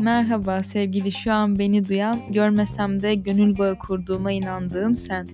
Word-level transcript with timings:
Merhaba 0.00 0.60
sevgili 0.60 1.12
şu 1.12 1.32
an 1.32 1.58
beni 1.58 1.88
duyan, 1.88 2.32
görmesem 2.32 3.02
de 3.02 3.14
gönül 3.14 3.58
bağı 3.58 3.78
kurduğuma 3.78 4.32
inandığım 4.32 4.96
sen. 4.96 5.28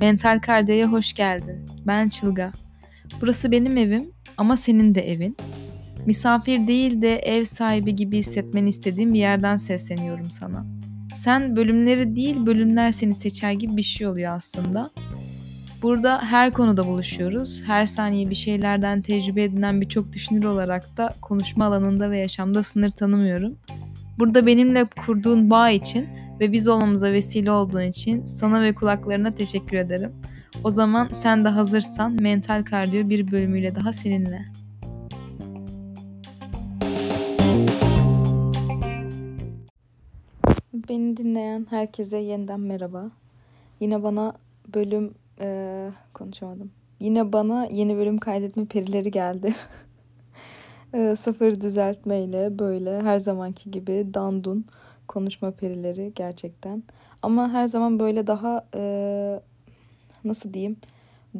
Mental 0.00 0.40
Kardiyo'ya 0.40 0.92
hoş 0.92 1.12
geldin. 1.12 1.66
Ben 1.86 2.08
Çılga. 2.08 2.52
Burası 3.20 3.52
benim 3.52 3.76
evim 3.76 4.10
ama 4.36 4.56
senin 4.56 4.94
de 4.94 5.12
evin. 5.12 5.36
Misafir 6.06 6.66
değil 6.66 7.02
de 7.02 7.16
ev 7.16 7.44
sahibi 7.44 7.94
gibi 7.94 8.18
hissetmeni 8.18 8.68
istediğim 8.68 9.14
bir 9.14 9.18
yerden 9.18 9.56
sesleniyorum 9.56 10.30
sana. 10.30 10.66
Sen 11.14 11.56
bölümleri 11.56 12.16
değil 12.16 12.46
bölümler 12.46 12.92
seni 12.92 13.14
seçer 13.14 13.52
gibi 13.52 13.76
bir 13.76 13.82
şey 13.82 14.06
oluyor 14.06 14.32
aslında. 14.32 14.90
Burada 15.84 16.22
her 16.22 16.52
konuda 16.52 16.86
buluşuyoruz. 16.86 17.62
Her 17.66 17.86
saniye 17.86 18.30
bir 18.30 18.34
şeylerden 18.34 19.02
tecrübe 19.02 19.42
edinen 19.42 19.80
birçok 19.80 20.12
düşünür 20.12 20.44
olarak 20.44 20.96
da 20.96 21.14
konuşma 21.22 21.64
alanında 21.64 22.10
ve 22.10 22.18
yaşamda 22.18 22.62
sınır 22.62 22.90
tanımıyorum. 22.90 23.56
Burada 24.18 24.46
benimle 24.46 24.84
kurduğun 24.84 25.50
bağ 25.50 25.70
için 25.70 26.08
ve 26.40 26.52
biz 26.52 26.68
olmamıza 26.68 27.12
vesile 27.12 27.50
olduğun 27.50 27.82
için 27.82 28.26
sana 28.26 28.62
ve 28.62 28.74
kulaklarına 28.74 29.30
teşekkür 29.30 29.76
ederim. 29.76 30.12
O 30.64 30.70
zaman 30.70 31.08
sen 31.12 31.44
de 31.44 31.48
hazırsan 31.48 32.12
Mental 32.12 32.64
Kardiyo 32.64 33.08
bir 33.08 33.30
bölümüyle 33.30 33.74
daha 33.74 33.92
seninle. 33.92 34.42
Beni 40.88 41.16
dinleyen 41.16 41.66
herkese 41.70 42.18
yeniden 42.18 42.60
merhaba. 42.60 43.10
Yine 43.80 44.02
bana 44.02 44.32
bölüm 44.74 45.14
ee, 45.40 45.90
konuşamadım. 46.14 46.70
Yine 47.00 47.32
bana 47.32 47.66
yeni 47.70 47.96
bölüm 47.96 48.18
kaydetme 48.18 48.64
perileri 48.64 49.10
geldi. 49.10 49.54
e, 50.94 51.16
sıfır 51.16 51.60
düzeltmeyle 51.60 52.58
böyle 52.58 53.00
her 53.02 53.18
zamanki 53.18 53.70
gibi 53.70 54.06
dandun 54.14 54.66
konuşma 55.08 55.50
perileri 55.50 56.12
gerçekten. 56.14 56.82
Ama 57.22 57.52
her 57.52 57.66
zaman 57.66 58.00
böyle 58.00 58.26
daha 58.26 58.66
e, 58.74 59.40
nasıl 60.24 60.52
diyeyim 60.52 60.76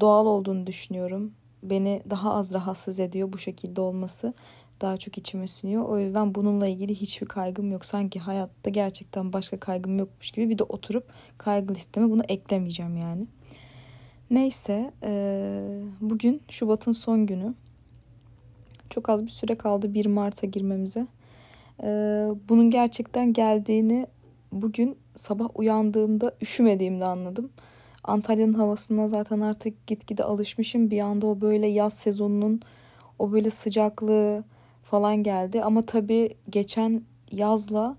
doğal 0.01 0.27
olduğunu 0.27 0.67
düşünüyorum. 0.67 1.33
Beni 1.63 2.03
daha 2.11 2.35
az 2.35 2.55
rahatsız 2.55 3.01
ediyor 3.01 3.33
bu 3.33 3.39
şekilde 3.39 3.81
olması. 3.81 4.35
Daha 4.81 4.97
çok 4.97 5.19
içime 5.19 5.49
siniyor. 5.49 5.85
O 5.85 5.99
yüzden 5.99 6.35
bununla 6.35 6.67
ilgili 6.67 6.95
hiçbir 6.95 7.27
kaygım 7.27 7.73
yok. 7.73 7.85
Sanki 7.85 8.21
hayatta 8.21 8.71
gerçekten 8.71 9.33
başka 9.33 9.61
kaygım 9.61 9.99
yokmuş 9.99 10.31
gibi 10.31 10.51
bir 10.51 10.59
de 10.59 10.63
oturup 10.65 11.13
kaygı 11.39 11.75
listeme 11.75 12.11
bunu 12.11 12.23
eklemeyeceğim 12.29 12.97
yani. 12.97 13.27
Neyse 14.31 14.91
bugün 16.01 16.43
Şubat'ın 16.51 16.93
son 16.93 17.27
günü. 17.27 17.55
Çok 18.91 19.09
az 19.09 19.25
bir 19.25 19.31
süre 19.31 19.55
kaldı 19.55 19.95
1 19.95 20.07
Mart'a 20.07 20.47
girmemize. 20.47 21.07
Bunun 22.49 22.71
gerçekten 22.71 23.33
geldiğini 23.33 24.07
bugün 24.53 24.97
sabah 25.15 25.49
uyandığımda 25.55 26.35
üşümediğimde 26.43 27.05
anladım. 27.05 27.51
Antalya'nın 28.05 28.55
havasına 28.55 29.09
zaten 29.09 29.41
artık 29.41 29.87
gitgide 29.87 30.25
alışmışım. 30.25 30.91
Bir 30.91 31.01
anda 31.01 31.27
o 31.27 31.41
böyle 31.41 31.67
yaz 31.67 31.95
sezonunun 31.95 32.61
o 33.19 33.33
böyle 33.33 33.51
sıcaklığı 33.51 34.45
falan 34.83 35.23
geldi. 35.23 35.63
Ama 35.63 35.83
tabii 35.83 36.35
geçen 36.51 37.03
yazla 37.33 37.97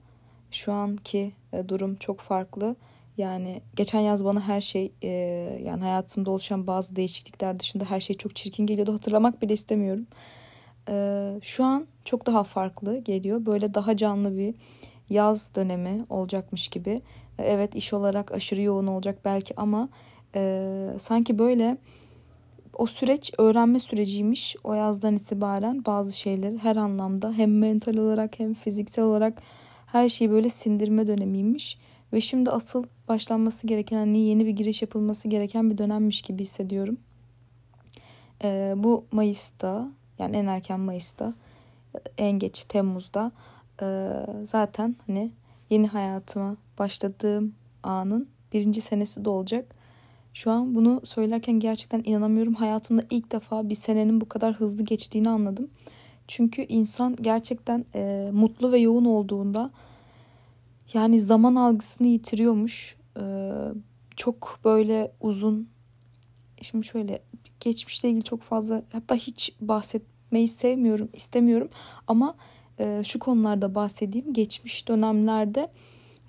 şu 0.51 0.73
anki 0.73 1.31
durum 1.67 1.95
çok 1.95 2.19
farklı. 2.19 2.75
Yani 3.17 3.61
geçen 3.75 3.99
yaz 3.99 4.25
bana 4.25 4.41
her 4.41 4.61
şey 4.61 4.91
e, 5.01 5.09
yani 5.63 5.81
hayatımda 5.81 6.31
oluşan 6.31 6.67
bazı 6.67 6.95
değişiklikler 6.95 7.59
dışında 7.59 7.85
her 7.85 7.99
şey 7.99 8.17
çok 8.17 8.35
çirkin 8.35 8.65
geliyordu. 8.65 8.93
Hatırlamak 8.93 9.41
bile 9.41 9.53
istemiyorum. 9.53 10.07
E, 10.89 11.25
şu 11.41 11.63
an 11.63 11.87
çok 12.05 12.25
daha 12.25 12.43
farklı 12.43 12.97
geliyor. 12.97 13.45
Böyle 13.45 13.73
daha 13.73 13.97
canlı 13.97 14.37
bir 14.37 14.55
yaz 15.09 15.55
dönemi 15.55 16.05
olacakmış 16.09 16.67
gibi. 16.67 17.01
E, 17.39 17.43
evet 17.43 17.75
iş 17.75 17.93
olarak 17.93 18.31
aşırı 18.31 18.61
yoğun 18.61 18.87
olacak 18.87 19.19
belki 19.25 19.53
ama 19.57 19.89
e, 20.35 20.67
sanki 20.97 21.39
böyle 21.39 21.77
o 22.77 22.85
süreç 22.85 23.33
öğrenme 23.37 23.79
süreciymiş. 23.79 24.55
O 24.63 24.73
yazdan 24.73 25.15
itibaren 25.15 25.85
bazı 25.85 26.17
şeyleri 26.17 26.57
her 26.57 26.75
anlamda 26.75 27.33
hem 27.33 27.59
mental 27.59 27.97
olarak 27.97 28.39
hem 28.39 28.53
fiziksel 28.53 29.05
olarak 29.05 29.41
her 29.85 30.09
şeyi 30.09 30.31
böyle 30.31 30.49
sindirme 30.49 31.07
dönemiymiş. 31.07 31.77
Ve 32.13 32.21
şimdi 32.21 32.51
asıl 32.51 32.83
başlanması 33.07 33.67
gereken 33.67 33.97
hani 33.97 34.19
yeni 34.19 34.45
bir 34.45 34.51
giriş 34.51 34.81
yapılması 34.81 35.27
gereken 35.27 35.71
bir 35.71 35.77
dönemmiş 35.77 36.21
gibi 36.21 36.43
hissediyorum. 36.43 36.97
Ee, 38.43 38.73
bu 38.77 39.05
Mayıs'ta 39.11 39.91
yani 40.19 40.37
en 40.37 40.45
erken 40.45 40.79
Mayıs'ta 40.79 41.33
en 42.17 42.39
geç 42.39 42.63
Temmuz'da 42.63 43.31
e, 43.81 44.09
zaten 44.43 44.95
hani 45.07 45.31
yeni 45.69 45.87
hayatıma 45.87 46.57
başladığım 46.79 47.55
anın 47.83 48.27
birinci 48.53 48.81
senesi 48.81 49.25
de 49.25 49.29
olacak. 49.29 49.75
Şu 50.33 50.51
an 50.51 50.75
bunu 50.75 51.01
söylerken 51.03 51.59
gerçekten 51.59 52.01
inanamıyorum. 52.05 52.53
Hayatımda 52.53 53.03
ilk 53.09 53.31
defa 53.31 53.69
bir 53.69 53.75
senenin 53.75 54.21
bu 54.21 54.29
kadar 54.29 54.53
hızlı 54.53 54.83
geçtiğini 54.83 55.29
anladım. 55.29 55.69
Çünkü 56.27 56.61
insan 56.61 57.15
gerçekten 57.21 57.85
e, 57.95 58.29
mutlu 58.33 58.71
ve 58.71 58.79
yoğun 58.79 59.05
olduğunda 59.05 59.71
yani 60.93 61.19
zaman 61.19 61.55
algısını 61.55 62.07
yitiriyormuş. 62.07 62.95
Ee, 63.19 63.51
çok 64.15 64.59
böyle 64.65 65.11
uzun. 65.21 65.69
Şimdi 66.61 66.85
şöyle 66.85 67.21
geçmişle 67.59 68.09
ilgili 68.09 68.23
çok 68.23 68.41
fazla 68.41 68.83
hatta 68.91 69.15
hiç 69.15 69.55
bahsetmeyi 69.61 70.47
sevmiyorum, 70.47 71.09
istemiyorum. 71.13 71.69
Ama 72.07 72.35
e, 72.79 73.01
şu 73.05 73.19
konularda 73.19 73.75
bahsedeyim. 73.75 74.33
Geçmiş 74.33 74.87
dönemlerde 74.87 75.71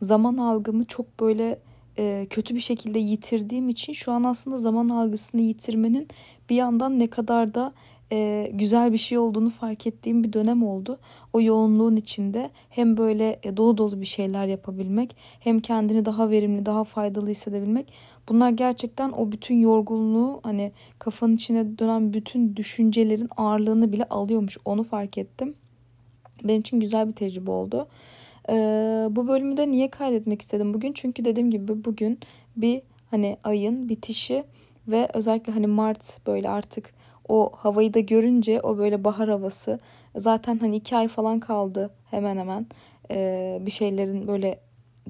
zaman 0.03 0.37
algımı 0.37 0.85
çok 0.85 1.21
böyle 1.21 1.59
e, 1.99 2.27
kötü 2.31 2.55
bir 2.55 2.61
şekilde 2.61 2.99
yitirdiğim 2.99 3.69
için 3.69 3.93
şu 3.93 4.13
an 4.13 4.25
aslında 4.25 4.57
zaman 4.57 4.89
algısını 4.89 5.41
yitirmenin 5.41 6.09
bir 6.51 6.57
yandan 6.57 6.99
ne 6.99 7.07
kadar 7.07 7.55
da 7.55 7.73
e, 8.13 8.51
güzel 8.53 8.93
bir 8.93 8.99
şey 8.99 9.19
olduğunu 9.19 9.51
fark 9.51 9.87
ettiğim 9.87 10.25
bir 10.25 10.33
dönem 10.33 10.63
oldu. 10.63 10.99
O 11.33 11.41
yoğunluğun 11.41 11.97
içinde 11.97 12.51
hem 12.71 12.97
böyle 12.97 13.41
e, 13.43 13.57
dolu 13.57 13.79
dolu 13.79 14.01
bir 14.01 14.07
şeyler 14.07 14.47
yapabilmek 14.47 15.17
hem 15.41 15.59
kendini 15.59 16.05
daha 16.05 16.31
verimli, 16.31 16.67
daha 16.67 16.85
faydalı 16.85 17.29
hissedebilmek. 17.29 17.93
Bunlar 18.29 18.51
gerçekten 18.51 19.13
o 19.13 19.33
bütün 19.33 19.55
yorgunluğu 19.55 20.41
hani 20.43 20.73
kafanın 20.99 21.35
içine 21.35 21.79
dönen 21.79 22.13
bütün 22.13 22.57
düşüncelerin 22.57 23.29
ağırlığını 23.37 23.93
bile 23.93 24.05
alıyormuş. 24.05 24.59
Onu 24.65 24.83
fark 24.83 25.19
ettim. 25.19 25.55
Benim 26.45 26.61
için 26.61 26.81
güzel 26.81 27.09
bir 27.09 27.13
tecrübe 27.13 27.51
oldu. 27.51 27.89
Ee, 28.49 28.55
bu 29.11 29.29
bölümü 29.29 29.57
de 29.57 29.71
niye 29.71 29.91
kaydetmek 29.91 30.43
istedim 30.43 30.75
bugün? 30.75 30.93
Çünkü 30.93 31.25
dediğim 31.25 31.51
gibi 31.51 31.85
bugün 31.85 32.19
bir 32.57 32.83
hani 33.11 33.37
ayın 33.45 33.89
bitişi 33.89 34.45
ve 34.89 35.09
özellikle 35.15 35.53
hani 35.53 35.67
Mart 35.67 36.27
böyle 36.27 36.49
artık 36.49 36.95
o 37.29 37.51
havayı 37.55 37.95
da 37.95 38.01
görünce 38.01 38.61
o 38.61 38.79
böyle 38.79 39.05
bahar 39.05 39.29
havası 39.29 39.81
zaten 40.17 40.59
hani 40.59 40.77
iki 40.77 40.97
ay 40.97 41.09
falan 41.09 41.41
kaldı 41.41 41.91
hemen 42.11 42.37
hemen 42.37 42.67
ee, 43.11 43.59
bir 43.61 43.71
şeylerin 43.71 44.29
böyle 44.29 44.61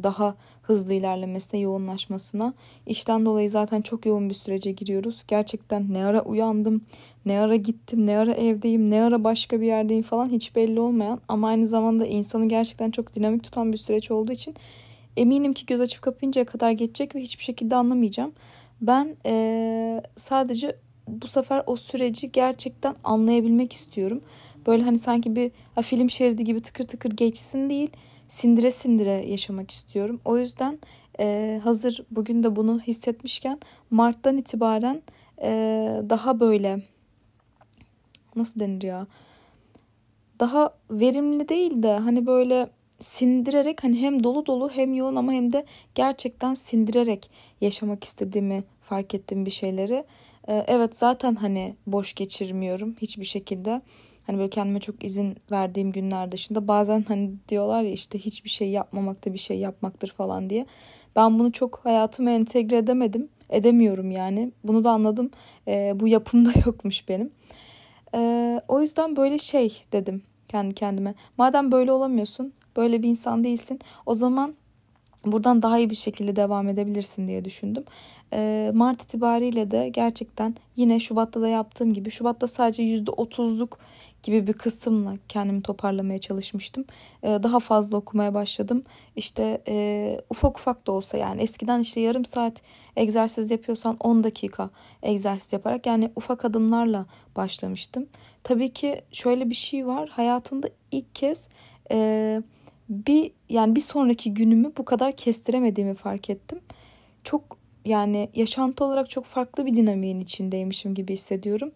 daha 0.02 0.34
hızlı 0.62 0.92
ilerlemesine, 0.92 1.60
yoğunlaşmasına. 1.60 2.54
İşten 2.86 3.24
dolayı 3.24 3.50
zaten 3.50 3.82
çok 3.82 4.06
yoğun 4.06 4.30
bir 4.30 4.34
sürece 4.34 4.72
giriyoruz. 4.72 5.24
Gerçekten 5.28 5.94
ne 5.94 6.04
ara 6.04 6.22
uyandım, 6.22 6.84
ne 7.26 7.40
ara 7.40 7.56
gittim, 7.56 8.06
ne 8.06 8.18
ara 8.18 8.32
evdeyim, 8.34 8.90
ne 8.90 9.02
ara 9.02 9.24
başka 9.24 9.60
bir 9.60 9.66
yerdeyim 9.66 10.02
falan 10.02 10.28
hiç 10.28 10.56
belli 10.56 10.80
olmayan 10.80 11.20
ama 11.28 11.48
aynı 11.48 11.66
zamanda 11.66 12.06
insanı 12.06 12.48
gerçekten 12.48 12.90
çok 12.90 13.14
dinamik 13.14 13.44
tutan 13.44 13.72
bir 13.72 13.76
süreç 13.76 14.10
olduğu 14.10 14.32
için 14.32 14.54
eminim 15.16 15.52
ki 15.52 15.66
göz 15.66 15.80
açıp 15.80 16.02
kapayıncaya 16.02 16.44
kadar 16.44 16.70
geçecek 16.70 17.14
ve 17.14 17.20
hiçbir 17.20 17.44
şekilde 17.44 17.76
anlamayacağım. 17.76 18.32
Ben 18.80 19.16
ee, 19.26 20.02
sadece 20.16 20.76
bu 21.08 21.28
sefer 21.28 21.62
o 21.66 21.76
süreci 21.76 22.32
gerçekten 22.32 22.94
anlayabilmek 23.04 23.72
istiyorum. 23.72 24.20
Böyle 24.66 24.82
hani 24.82 24.98
sanki 24.98 25.36
bir 25.36 25.52
ha, 25.74 25.82
film 25.82 26.10
şeridi 26.10 26.44
gibi 26.44 26.60
tıkır 26.60 26.84
tıkır 26.84 27.10
geçsin 27.10 27.70
değil, 27.70 27.90
sindire 28.28 28.70
sindire 28.70 29.26
yaşamak 29.26 29.70
istiyorum. 29.70 30.20
O 30.24 30.38
yüzden 30.38 30.78
e, 31.20 31.60
hazır 31.64 32.04
bugün 32.10 32.42
de 32.42 32.56
bunu 32.56 32.80
hissetmişken 32.80 33.60
Mart'tan 33.90 34.36
itibaren 34.36 35.02
e, 35.42 35.50
daha 36.10 36.40
böyle 36.40 36.82
nasıl 38.36 38.60
denir 38.60 38.82
ya? 38.82 39.06
Daha 40.40 40.70
verimli 40.90 41.48
değil 41.48 41.82
de 41.82 41.92
hani 41.92 42.26
böyle 42.26 42.68
sindirerek 43.00 43.84
hani 43.84 44.00
hem 44.00 44.24
dolu 44.24 44.46
dolu 44.46 44.70
hem 44.70 44.94
yoğun 44.94 45.16
ama 45.16 45.32
hem 45.32 45.52
de 45.52 45.64
gerçekten 45.94 46.54
sindirerek 46.54 47.30
yaşamak 47.60 48.04
istediğimi 48.04 48.64
fark 48.82 49.14
ettim 49.14 49.46
bir 49.46 49.50
şeyleri. 49.50 50.04
Ee, 50.48 50.64
evet 50.66 50.96
zaten 50.96 51.34
hani 51.34 51.76
boş 51.86 52.14
geçirmiyorum 52.14 52.96
hiçbir 53.02 53.24
şekilde. 53.24 53.82
Hani 54.26 54.38
böyle 54.38 54.50
kendime 54.50 54.80
çok 54.80 55.04
izin 55.04 55.36
verdiğim 55.50 55.92
günler 55.92 56.32
dışında 56.32 56.68
bazen 56.68 57.04
hani 57.08 57.32
diyorlar 57.48 57.82
ya 57.82 57.90
işte 57.90 58.18
hiçbir 58.18 58.50
şey 58.50 58.70
yapmamak 58.70 59.26
da 59.26 59.32
bir 59.32 59.38
şey 59.38 59.58
yapmaktır 59.58 60.08
falan 60.08 60.50
diye. 60.50 60.66
Ben 61.16 61.38
bunu 61.38 61.52
çok 61.52 61.80
hayatıma 61.84 62.30
entegre 62.30 62.76
edemedim. 62.76 63.28
Edemiyorum 63.50 64.10
yani. 64.10 64.52
Bunu 64.64 64.84
da 64.84 64.90
anladım. 64.90 65.30
E, 65.68 65.92
bu 66.00 66.08
yapımda 66.08 66.50
yokmuş 66.66 67.08
benim. 67.08 67.30
Ee, 68.14 68.60
o 68.68 68.80
yüzden 68.80 69.16
böyle 69.16 69.38
şey 69.38 69.82
dedim 69.92 70.22
kendi 70.48 70.74
kendime. 70.74 71.14
Madem 71.38 71.72
böyle 71.72 71.92
olamıyorsun, 71.92 72.52
böyle 72.76 73.02
bir 73.02 73.08
insan 73.08 73.44
değilsin. 73.44 73.80
O 74.06 74.14
zaman 74.14 74.54
buradan 75.32 75.62
daha 75.62 75.78
iyi 75.78 75.90
bir 75.90 75.96
şekilde 75.96 76.36
devam 76.36 76.68
edebilirsin 76.68 77.28
diye 77.28 77.44
düşündüm. 77.44 77.84
Ee, 78.32 78.70
Mart 78.74 79.02
itibariyle 79.02 79.70
de 79.70 79.88
gerçekten 79.88 80.54
yine 80.76 81.00
Şubat'ta 81.00 81.40
da 81.40 81.48
yaptığım 81.48 81.94
gibi 81.94 82.10
Şubat'ta 82.10 82.46
sadece 82.46 82.82
%30'luk 82.82 83.68
gibi 84.22 84.46
bir 84.46 84.52
kısımla 84.52 85.14
kendimi 85.28 85.62
toparlamaya 85.62 86.18
çalışmıştım. 86.18 86.84
Ee, 87.22 87.28
daha 87.28 87.60
fazla 87.60 87.96
okumaya 87.96 88.34
başladım. 88.34 88.84
İşte 89.16 89.62
e, 89.68 90.18
ufak 90.30 90.58
ufak 90.58 90.86
da 90.86 90.92
olsa 90.92 91.16
yani 91.18 91.42
eskiden 91.42 91.80
işte 91.80 92.00
yarım 92.00 92.24
saat 92.24 92.62
egzersiz 92.96 93.50
yapıyorsan 93.50 93.96
10 94.00 94.24
dakika 94.24 94.70
egzersiz 95.02 95.52
yaparak 95.52 95.86
yani 95.86 96.10
ufak 96.16 96.44
adımlarla 96.44 97.06
başlamıştım. 97.36 98.06
Tabii 98.44 98.72
ki 98.72 99.00
şöyle 99.12 99.50
bir 99.50 99.54
şey 99.54 99.86
var. 99.86 100.08
Hayatımda 100.08 100.68
ilk 100.92 101.14
kez 101.14 101.48
e, 101.90 102.42
bir 102.88 103.32
yani 103.48 103.76
bir 103.76 103.80
sonraki 103.80 104.34
günümü 104.34 104.72
bu 104.78 104.84
kadar 104.84 105.16
kestiremediğimi 105.16 105.94
fark 105.94 106.30
ettim. 106.30 106.60
Çok 107.24 107.58
yani 107.84 108.30
yaşantı 108.34 108.84
olarak 108.84 109.10
çok 109.10 109.24
farklı 109.24 109.66
bir 109.66 109.74
dinamiğin 109.74 110.20
içindeymişim 110.20 110.94
gibi 110.94 111.12
hissediyorum. 111.12 111.72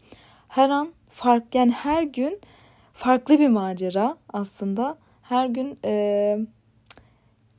Her 0.49 0.71
an 0.71 0.93
fark 1.09 1.55
yani 1.55 1.71
her 1.71 2.03
gün 2.03 2.41
farklı 2.95 3.39
bir 3.39 3.49
macera 3.49 4.17
aslında. 4.33 4.99
Her 5.23 5.47
gün 5.47 5.79
e, 5.85 6.39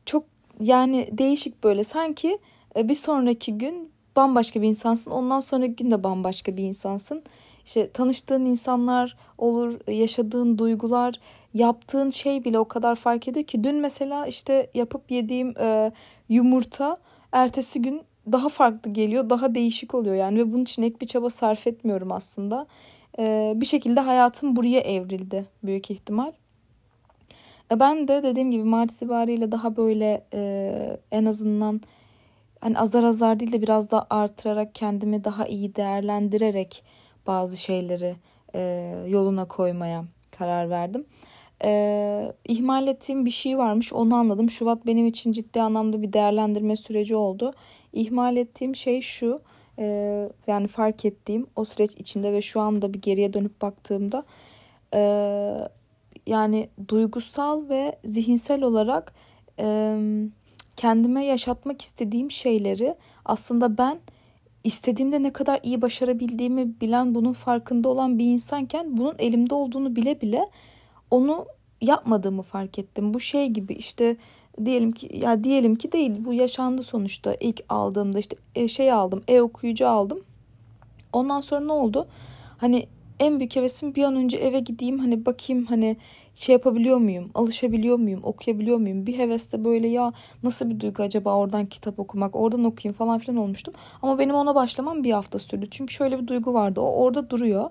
çok 0.05 0.23
yani 0.59 1.09
değişik 1.11 1.63
böyle 1.63 1.83
sanki 1.83 2.39
e, 2.75 2.89
bir 2.89 2.95
sonraki 2.95 3.57
gün 3.57 3.91
bambaşka 4.15 4.61
bir 4.61 4.67
insansın. 4.67 5.11
Ondan 5.11 5.39
sonraki 5.39 5.75
gün 5.75 5.91
de 5.91 6.03
bambaşka 6.03 6.57
bir 6.57 6.63
insansın. 6.63 7.23
İşte 7.65 7.91
tanıştığın 7.91 8.45
insanlar 8.45 9.17
olur, 9.37 9.79
yaşadığın 9.87 10.57
duygular, 10.57 11.19
yaptığın 11.53 12.09
şey 12.09 12.43
bile 12.43 12.59
o 12.59 12.67
kadar 12.67 12.95
fark 12.95 13.27
ediyor 13.27 13.45
ki 13.45 13.63
dün 13.63 13.75
mesela 13.75 14.25
işte 14.25 14.67
yapıp 14.73 15.11
yediğim 15.11 15.57
e, 15.59 15.91
yumurta 16.29 16.97
ertesi 17.31 17.81
gün 17.81 18.01
daha 18.31 18.49
farklı 18.49 18.91
geliyor, 18.91 19.29
daha 19.29 19.55
değişik 19.55 19.95
oluyor 19.95 20.15
yani 20.15 20.39
ve 20.39 20.53
bunun 20.53 20.63
için 20.63 20.83
ek 20.83 20.95
bir 21.01 21.07
çaba 21.07 21.29
sarf 21.29 21.67
etmiyorum 21.67 22.11
aslında. 22.11 22.67
E, 23.19 23.53
bir 23.55 23.65
şekilde 23.65 23.99
hayatım 23.99 24.55
buraya 24.55 24.79
evrildi 24.79 25.45
büyük 25.63 25.91
ihtimal. 25.91 26.31
E, 27.71 27.79
ben 27.79 28.07
de 28.07 28.23
dediğim 28.23 28.51
gibi 28.51 28.63
Mart 28.63 28.91
itibariyle 28.91 29.51
daha 29.51 29.77
böyle 29.77 30.25
e, 30.33 30.99
en 31.11 31.25
azından 31.25 31.81
hani 32.61 32.79
azar 32.79 33.03
azar 33.03 33.39
değil 33.39 33.51
de 33.51 33.61
biraz 33.61 33.91
da 33.91 34.07
artırarak 34.09 34.75
kendimi 34.75 35.23
daha 35.23 35.45
iyi 35.45 35.75
değerlendirerek 35.75 36.83
bazı 37.27 37.57
şeyleri 37.57 38.15
e, 38.55 38.93
yoluna 39.07 39.45
koymaya 39.45 40.05
karar 40.31 40.69
verdim. 40.69 41.05
E, 41.63 42.33
ihmal 42.47 42.87
ettiğim 42.87 43.25
bir 43.25 43.31
şey 43.31 43.57
varmış 43.57 43.93
onu 43.93 44.15
anladım. 44.15 44.49
Şubat 44.49 44.85
benim 44.85 45.07
için 45.07 45.31
ciddi 45.31 45.61
anlamda 45.61 46.01
bir 46.01 46.13
değerlendirme 46.13 46.75
süreci 46.75 47.15
oldu. 47.15 47.53
İhmal 47.93 48.37
ettiğim 48.37 48.75
şey 48.75 49.01
şu 49.01 49.41
e, 49.79 49.85
yani 50.47 50.67
fark 50.67 51.05
ettiğim 51.05 51.47
o 51.55 51.65
süreç 51.65 51.91
içinde 51.97 52.33
ve 52.33 52.41
şu 52.41 52.61
anda 52.61 52.93
bir 52.93 53.01
geriye 53.01 53.33
dönüp 53.33 53.61
baktığımda 53.61 54.23
e, 54.93 55.01
yani 56.27 56.69
duygusal 56.87 57.69
ve 57.69 57.95
zihinsel 58.05 58.63
olarak 58.63 59.13
e, 59.59 59.97
kendime 60.75 61.25
yaşatmak 61.25 61.81
istediğim 61.81 62.31
şeyleri 62.31 62.95
aslında 63.25 63.77
ben 63.77 63.99
istediğimde 64.63 65.23
ne 65.23 65.33
kadar 65.33 65.59
iyi 65.63 65.81
başarabildiğimi 65.81 66.81
bilen, 66.81 67.15
bunun 67.15 67.33
farkında 67.33 67.89
olan 67.89 68.19
bir 68.19 68.25
insanken 68.25 68.97
bunun 68.97 69.15
elimde 69.19 69.55
olduğunu 69.55 69.95
bile 69.95 70.21
bile 70.21 70.49
onu 71.11 71.45
yapmadığımı 71.81 72.41
fark 72.41 72.79
ettim. 72.79 73.13
Bu 73.13 73.19
şey 73.19 73.47
gibi 73.47 73.73
işte 73.73 74.17
diyelim 74.65 74.91
ki 74.91 75.19
ya 75.23 75.43
diyelim 75.43 75.75
ki 75.75 75.91
değil 75.91 76.11
bu 76.25 76.33
yaşandı 76.33 76.83
sonuçta 76.83 77.35
ilk 77.39 77.63
aldığımda 77.69 78.19
işte 78.19 78.35
e, 78.55 78.67
şey 78.67 78.91
aldım 78.91 79.23
e-okuyucu 79.27 79.87
aldım. 79.87 80.21
Ondan 81.13 81.39
sonra 81.39 81.65
ne 81.65 81.71
oldu? 81.71 82.07
Hani 82.57 82.87
en 83.19 83.39
büyük 83.39 83.55
hevesim 83.55 83.95
bir 83.95 84.03
an 84.03 84.15
önce 84.15 84.37
eve 84.37 84.59
gideyim 84.59 84.99
hani 84.99 85.25
bakayım 85.25 85.65
hani 85.65 85.97
şey 86.35 86.53
yapabiliyor 86.53 86.97
muyum, 86.97 87.31
alışabiliyor 87.33 87.99
muyum, 87.99 88.19
okuyabiliyor 88.23 88.77
muyum? 88.77 89.07
Bir 89.07 89.17
heveste 89.17 89.63
böyle 89.65 89.87
ya 89.87 90.13
nasıl 90.43 90.69
bir 90.69 90.79
duygu 90.79 91.03
acaba 91.03 91.37
oradan 91.37 91.65
kitap 91.65 91.99
okumak, 91.99 92.35
oradan 92.35 92.63
okuyayım 92.63 92.97
falan 92.97 93.19
filan 93.19 93.37
olmuştum. 93.37 93.73
Ama 94.01 94.19
benim 94.19 94.35
ona 94.35 94.55
başlamam 94.55 95.03
bir 95.03 95.11
hafta 95.11 95.39
sürdü. 95.39 95.67
Çünkü 95.71 95.93
şöyle 95.93 96.19
bir 96.19 96.27
duygu 96.27 96.53
vardı. 96.53 96.81
O 96.81 97.03
orada 97.03 97.29
duruyor. 97.29 97.69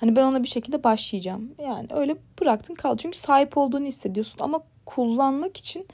Hani 0.00 0.16
ben 0.16 0.22
ona 0.22 0.42
bir 0.42 0.48
şekilde 0.48 0.84
başlayacağım. 0.84 1.54
Yani 1.62 1.86
öyle 1.90 2.16
bıraktın 2.40 2.74
kaldı. 2.74 2.96
Çünkü 3.02 3.18
sahip 3.18 3.56
olduğunu 3.56 3.86
hissediyorsun 3.86 4.38
ama 4.44 4.60
kullanmak 4.86 5.56
için 5.56 5.86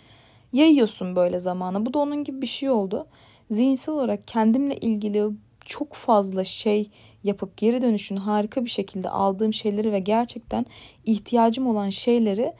yayıyorsun 0.53 1.17
böyle 1.17 1.41
zamanı. 1.41 1.87
Bu 1.87 1.95
da 1.95 1.99
onun 1.99 2.25
gibi 2.25 2.43
bir 2.43 2.47
şey 2.47 2.71
oldu. 2.71 3.07
Zihinsel 3.51 3.95
olarak 3.95 4.29
kendimle 4.29 4.77
ilgili 4.77 5.25
çok 5.65 5.93
fazla 5.93 6.45
şey 6.45 6.91
yapıp 7.25 7.57
geri 7.57 7.83
dönüşünü 7.83 8.19
harika 8.19 8.65
bir 8.65 8.71
şekilde 8.71 9.11
aldığım 9.11 9.53
şeyleri 9.53 9.93
ve 9.93 9.99
gerçekten 9.99 10.67
ihtiyacım 11.05 11.67
olan 11.67 11.91
şeyleri 11.91 12.53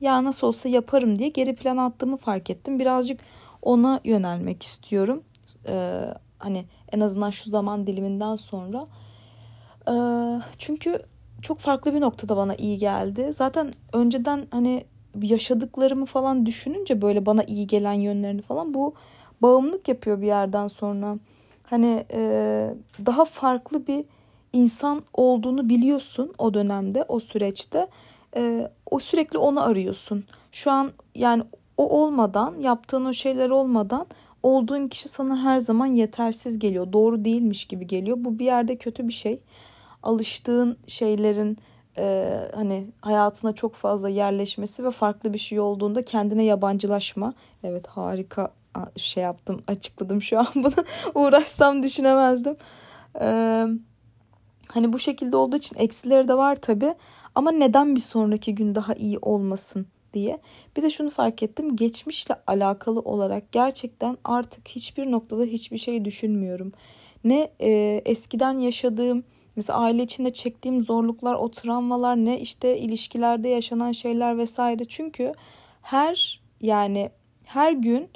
ya 0.00 0.24
nasıl 0.24 0.46
olsa 0.46 0.68
yaparım 0.68 1.18
diye 1.18 1.28
geri 1.28 1.54
plan 1.54 1.76
attığımı 1.76 2.16
fark 2.16 2.50
ettim. 2.50 2.78
Birazcık 2.78 3.20
ona 3.62 4.00
yönelmek 4.04 4.62
istiyorum. 4.62 5.22
Ee, 5.68 6.00
hani 6.38 6.64
en 6.92 7.00
azından 7.00 7.30
şu 7.30 7.50
zaman 7.50 7.86
diliminden 7.86 8.36
sonra. 8.36 8.86
Çünkü 10.58 10.98
çok 11.42 11.58
farklı 11.58 11.94
bir 11.94 12.00
noktada 12.00 12.36
bana 12.36 12.54
iyi 12.54 12.78
geldi. 12.78 13.32
Zaten 13.32 13.72
önceden 13.92 14.46
hani 14.50 14.84
yaşadıklarımı 15.22 16.06
falan 16.06 16.46
düşününce 16.46 17.02
böyle 17.02 17.26
bana 17.26 17.42
iyi 17.44 17.66
gelen 17.66 17.92
yönlerini 17.92 18.42
falan 18.42 18.74
bu 18.74 18.94
bağımlılık 19.42 19.88
yapıyor 19.88 20.20
bir 20.20 20.26
yerden 20.26 20.68
sonra. 20.68 21.18
Hani 21.62 22.04
e, 22.12 22.74
daha 23.06 23.24
farklı 23.24 23.86
bir 23.86 24.04
insan 24.52 25.02
olduğunu 25.12 25.68
biliyorsun 25.68 26.32
o 26.38 26.54
dönemde, 26.54 27.04
o 27.08 27.20
süreçte. 27.20 27.88
E, 28.36 28.70
o 28.90 28.98
sürekli 28.98 29.38
onu 29.38 29.64
arıyorsun. 29.64 30.24
Şu 30.52 30.70
an 30.70 30.90
yani 31.14 31.42
o 31.76 32.02
olmadan, 32.02 32.54
yaptığın 32.60 33.04
o 33.04 33.12
şeyler 33.12 33.50
olmadan 33.50 34.06
olduğun 34.42 34.88
kişi 34.88 35.08
sana 35.08 35.42
her 35.42 35.58
zaman 35.58 35.86
yetersiz 35.86 36.58
geliyor. 36.58 36.92
Doğru 36.92 37.24
değilmiş 37.24 37.64
gibi 37.64 37.86
geliyor. 37.86 38.16
Bu 38.20 38.38
bir 38.38 38.44
yerde 38.44 38.76
kötü 38.76 39.08
bir 39.08 39.12
şey. 39.12 39.40
Alıştığın 40.04 40.76
şeylerin 40.86 41.58
e, 41.98 42.36
hani 42.54 42.86
hayatına 43.00 43.52
çok 43.52 43.74
fazla 43.74 44.08
yerleşmesi 44.08 44.84
ve 44.84 44.90
farklı 44.90 45.32
bir 45.32 45.38
şey 45.38 45.60
olduğunda 45.60 46.04
kendine 46.04 46.44
yabancılaşma. 46.44 47.34
Evet 47.62 47.86
harika 47.86 48.52
şey 48.96 49.22
yaptım 49.22 49.62
açıkladım 49.66 50.22
şu 50.22 50.38
an 50.38 50.46
bunu 50.54 50.74
uğraşsam 51.14 51.82
düşünemezdim. 51.82 52.56
Ee, 53.20 53.66
hani 54.68 54.92
bu 54.92 54.98
şekilde 54.98 55.36
olduğu 55.36 55.56
için 55.56 55.76
eksileri 55.78 56.28
de 56.28 56.34
var 56.34 56.56
tabi 56.56 56.94
ama 57.34 57.50
neden 57.52 57.96
bir 57.96 58.00
sonraki 58.00 58.54
gün 58.54 58.74
daha 58.74 58.94
iyi 58.94 59.18
olmasın 59.18 59.86
diye. 60.14 60.40
Bir 60.76 60.82
de 60.82 60.90
şunu 60.90 61.10
fark 61.10 61.42
ettim 61.42 61.76
geçmişle 61.76 62.34
alakalı 62.46 63.00
olarak 63.00 63.52
gerçekten 63.52 64.16
artık 64.24 64.68
hiçbir 64.68 65.10
noktada 65.10 65.44
hiçbir 65.44 65.78
şey 65.78 66.04
düşünmüyorum. 66.04 66.72
Ne 67.24 67.50
e, 67.60 68.02
eskiden 68.04 68.58
yaşadığım 68.58 69.24
mesela 69.56 69.78
aile 69.78 70.02
içinde 70.02 70.32
çektiğim 70.32 70.82
zorluklar, 70.82 71.34
o 71.34 71.50
travmalar 71.50 72.16
ne 72.16 72.40
işte 72.40 72.78
ilişkilerde 72.78 73.48
yaşanan 73.48 73.92
şeyler 73.92 74.38
vesaire. 74.38 74.84
Çünkü 74.84 75.32
her 75.82 76.40
yani 76.60 77.10
her 77.44 77.72
gün 77.72 78.08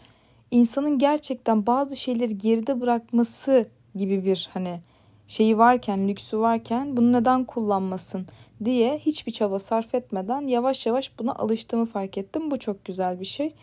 insanın 0.50 0.98
gerçekten 0.98 1.66
bazı 1.66 1.96
şeyleri 1.96 2.38
geride 2.38 2.80
bırakması 2.80 3.66
gibi 3.94 4.24
bir 4.24 4.50
hani 4.52 4.80
şeyi 5.26 5.58
varken, 5.58 6.08
lüksü 6.08 6.38
varken 6.38 6.96
bunu 6.96 7.12
neden 7.12 7.44
kullanmasın 7.44 8.26
diye 8.64 8.98
hiçbir 8.98 9.32
çaba 9.32 9.58
sarf 9.58 9.94
etmeden 9.94 10.40
yavaş 10.40 10.86
yavaş 10.86 11.18
buna 11.18 11.32
alıştığımı 11.32 11.86
fark 11.86 12.18
ettim. 12.18 12.50
Bu 12.50 12.58
çok 12.58 12.84
güzel 12.84 13.20
bir 13.20 13.24
şey. 13.24 13.54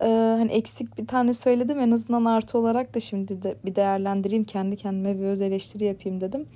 Ee, 0.00 0.06
hani 0.38 0.52
eksik 0.52 0.98
bir 0.98 1.06
tane 1.06 1.34
söyledim 1.34 1.80
en 1.80 1.90
azından 1.90 2.24
artı 2.24 2.58
olarak 2.58 2.94
da 2.94 3.00
şimdi 3.00 3.42
de 3.42 3.56
bir 3.64 3.74
değerlendireyim 3.74 4.44
kendi 4.44 4.76
kendime 4.76 5.18
bir 5.18 5.24
öz 5.24 5.40
eleştiri 5.40 5.84
yapayım 5.84 6.20
dedim. 6.20 6.46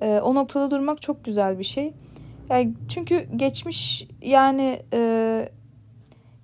Ee, 0.00 0.20
o 0.20 0.34
noktada 0.34 0.70
durmak 0.70 1.02
çok 1.02 1.24
güzel 1.24 1.58
bir 1.58 1.64
şey. 1.64 1.92
Yani 2.50 2.74
çünkü 2.88 3.28
geçmiş 3.36 4.08
yani 4.22 4.82
e, 4.92 5.48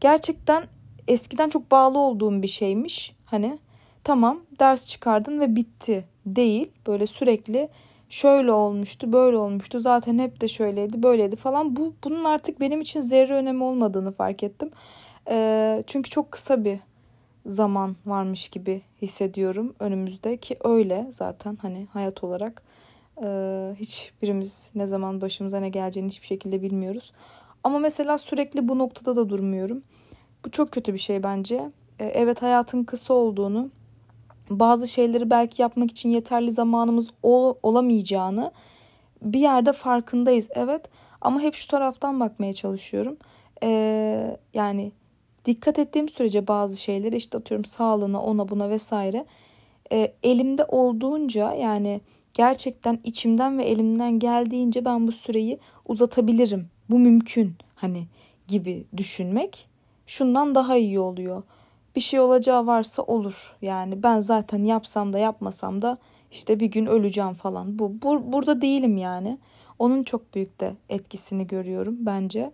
gerçekten 0.01 0.65
eskiden 1.09 1.49
çok 1.49 1.71
bağlı 1.71 1.99
olduğum 1.99 2.43
bir 2.43 2.49
şeymiş. 2.49 3.17
Hani 3.25 3.59
tamam 4.05 4.41
ders 4.61 4.87
çıkardın 4.87 5.41
ve 5.41 5.57
bitti 5.57 6.05
değil. 6.27 6.71
Böyle 6.87 7.07
sürekli 7.07 7.69
şöyle 8.09 8.53
olmuştu, 8.53 9.13
böyle 9.13 9.37
olmuştu. 9.37 9.81
Zaten 9.81 10.19
hep 10.19 10.41
de 10.41 10.49
şöyleydi, 10.49 11.03
böyleydi 11.03 11.37
falan. 11.37 11.77
Bu 11.77 11.95
bunun 12.05 12.25
artık 12.25 12.61
benim 12.61 12.81
için 12.81 13.01
zerre 13.01 13.35
önemi 13.35 13.65
olmadığını 13.65 14.13
fark 14.13 14.43
ettim. 14.43 14.71
E, 15.31 15.85
çünkü 15.87 16.11
çok 16.11 16.33
kısa 16.33 16.65
bir 16.65 16.79
zaman 17.47 17.97
varmış 18.07 18.49
gibi 18.49 18.83
hissediyorum 19.03 19.75
önümüzde 19.81 20.37
ki 20.37 20.57
öyle 20.65 21.07
zaten 21.11 21.59
hani 21.63 21.87
hayat 21.93 22.25
olarak 22.25 22.63
Ee, 23.23 23.75
hiçbirimiz 23.75 24.71
ne 24.75 24.87
zaman 24.87 25.21
başımıza 25.21 25.61
ne 25.61 25.69
geleceğini 25.69 26.09
hiçbir 26.09 26.27
şekilde 26.27 26.63
bilmiyoruz. 26.63 27.13
Ama 27.65 27.79
mesela 27.79 28.19
sürekli 28.19 28.69
bu 28.69 28.79
noktada 28.79 29.17
da 29.17 29.29
durmuyorum. 29.29 29.83
Bu 30.45 30.51
çok 30.51 30.73
kötü 30.73 30.93
bir 30.93 30.99
şey 30.99 31.23
bence. 31.23 31.71
Ee, 31.99 32.05
evet 32.05 32.43
hayatın 32.43 32.85
kısa 32.85 33.15
olduğunu, 33.15 33.71
bazı 34.51 34.89
şeyleri 34.89 35.31
belki 35.31 35.63
yapmak 35.63 35.91
için 35.91 36.09
yeterli 36.09 36.53
zamanımız 36.53 37.09
ol, 37.23 37.55
olamayacağını 37.63 38.53
bir 39.23 39.41
yerde 39.41 39.73
farkındayız. 39.73 40.49
Evet 40.51 40.83
ama 41.21 41.41
hep 41.41 41.55
şu 41.55 41.69
taraftan 41.69 42.21
bakmaya 42.21 42.53
çalışıyorum. 42.53 43.17
Ee, 43.63 44.37
yani 44.55 44.93
dikkat 45.45 45.79
ettiğim 45.79 46.09
sürece 46.09 46.47
bazı 46.47 46.77
şeyleri 46.77 47.17
işte 47.17 47.39
atıyorum 47.39 47.65
sağlığına 47.65 48.23
ona 48.23 48.49
buna 48.49 48.71
vesaire 48.71 49.27
e, 49.93 50.13
elimde 50.23 50.65
olduğunca 50.65 51.55
yani 51.55 52.01
gerçekten 52.39 52.99
içimden 53.05 53.59
ve 53.59 53.65
elimden 53.65 54.19
geldiğince 54.19 54.85
ben 54.85 55.07
bu 55.07 55.13
süreyi 55.13 55.59
uzatabilirim. 55.87 56.69
Bu 56.91 56.99
mümkün 56.99 57.55
hani 57.75 58.07
gibi 58.49 58.85
düşünmek 58.97 59.69
şundan 60.07 60.55
daha 60.55 60.77
iyi 60.77 61.01
oluyor. 61.01 61.43
Bir 61.97 62.01
şey 62.01 62.21
olacağı 62.21 62.67
varsa 62.67 63.03
olur. 63.03 63.57
Yani 63.63 64.03
ben 64.03 64.21
zaten 64.21 64.65
yapsam 64.65 65.13
da 65.13 65.19
yapmasam 65.19 65.83
da 65.83 65.99
işte 66.31 66.61
bir 66.61 66.67
gün 66.67 66.87
öleceğim 66.87 67.35
falan. 67.35 67.79
Bu, 67.79 67.93
bu 68.03 68.33
burada 68.33 68.61
değilim 68.61 68.97
yani. 68.97 69.39
Onun 69.79 70.03
çok 70.03 70.35
büyük 70.35 70.61
de 70.61 70.75
etkisini 70.89 71.47
görüyorum 71.47 71.97
bence. 72.01 72.53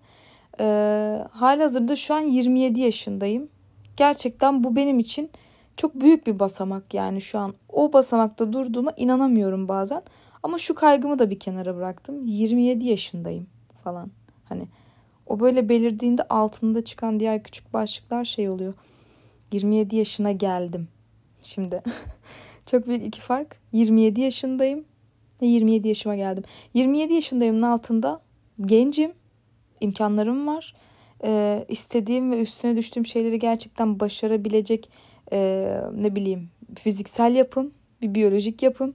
Ee, 0.60 1.18
halihazırda 1.30 1.96
şu 1.96 2.14
an 2.14 2.20
27 2.20 2.80
yaşındayım. 2.80 3.48
Gerçekten 3.96 4.64
bu 4.64 4.76
benim 4.76 4.98
için 4.98 5.30
çok 5.76 6.00
büyük 6.00 6.26
bir 6.26 6.38
basamak 6.38 6.94
yani 6.94 7.20
şu 7.20 7.38
an 7.38 7.54
o 7.68 7.92
basamakta 7.92 8.52
durduğuma 8.52 8.92
inanamıyorum 8.96 9.68
bazen. 9.68 10.02
Ama 10.42 10.58
şu 10.58 10.74
kaygımı 10.74 11.18
da 11.18 11.30
bir 11.30 11.38
kenara 11.38 11.76
bıraktım. 11.76 12.26
27 12.26 12.86
yaşındayım 12.86 13.46
falan. 13.84 14.10
Hani 14.44 14.68
o 15.26 15.40
böyle 15.40 15.68
belirdiğinde 15.68 16.22
altında 16.22 16.84
çıkan 16.84 17.20
diğer 17.20 17.42
küçük 17.42 17.72
başlıklar 17.72 18.24
şey 18.24 18.48
oluyor. 18.48 18.74
27 19.52 19.96
yaşına 19.96 20.32
geldim. 20.32 20.88
Şimdi 21.42 21.82
çok 22.66 22.86
büyük 22.86 23.06
iki 23.06 23.20
fark. 23.20 23.56
27 23.72 24.20
yaşındayım 24.20 24.84
ve 25.42 25.46
27 25.46 25.88
yaşıma 25.88 26.16
geldim. 26.16 26.44
27 26.74 27.14
yaşındayımın 27.14 27.62
altında 27.62 28.20
gencim, 28.60 29.12
imkanlarım 29.80 30.46
var. 30.46 30.74
Ee, 31.24 31.64
istediğim 31.68 32.32
ve 32.32 32.40
üstüne 32.40 32.76
düştüğüm 32.76 33.06
şeyleri 33.06 33.38
gerçekten 33.38 34.00
başarabilecek 34.00 34.90
e, 35.34 35.80
ne 35.96 36.16
bileyim 36.16 36.50
fiziksel 36.74 37.34
yapım, 37.34 37.70
bir 38.02 38.14
biyolojik 38.14 38.62
yapım, 38.62 38.94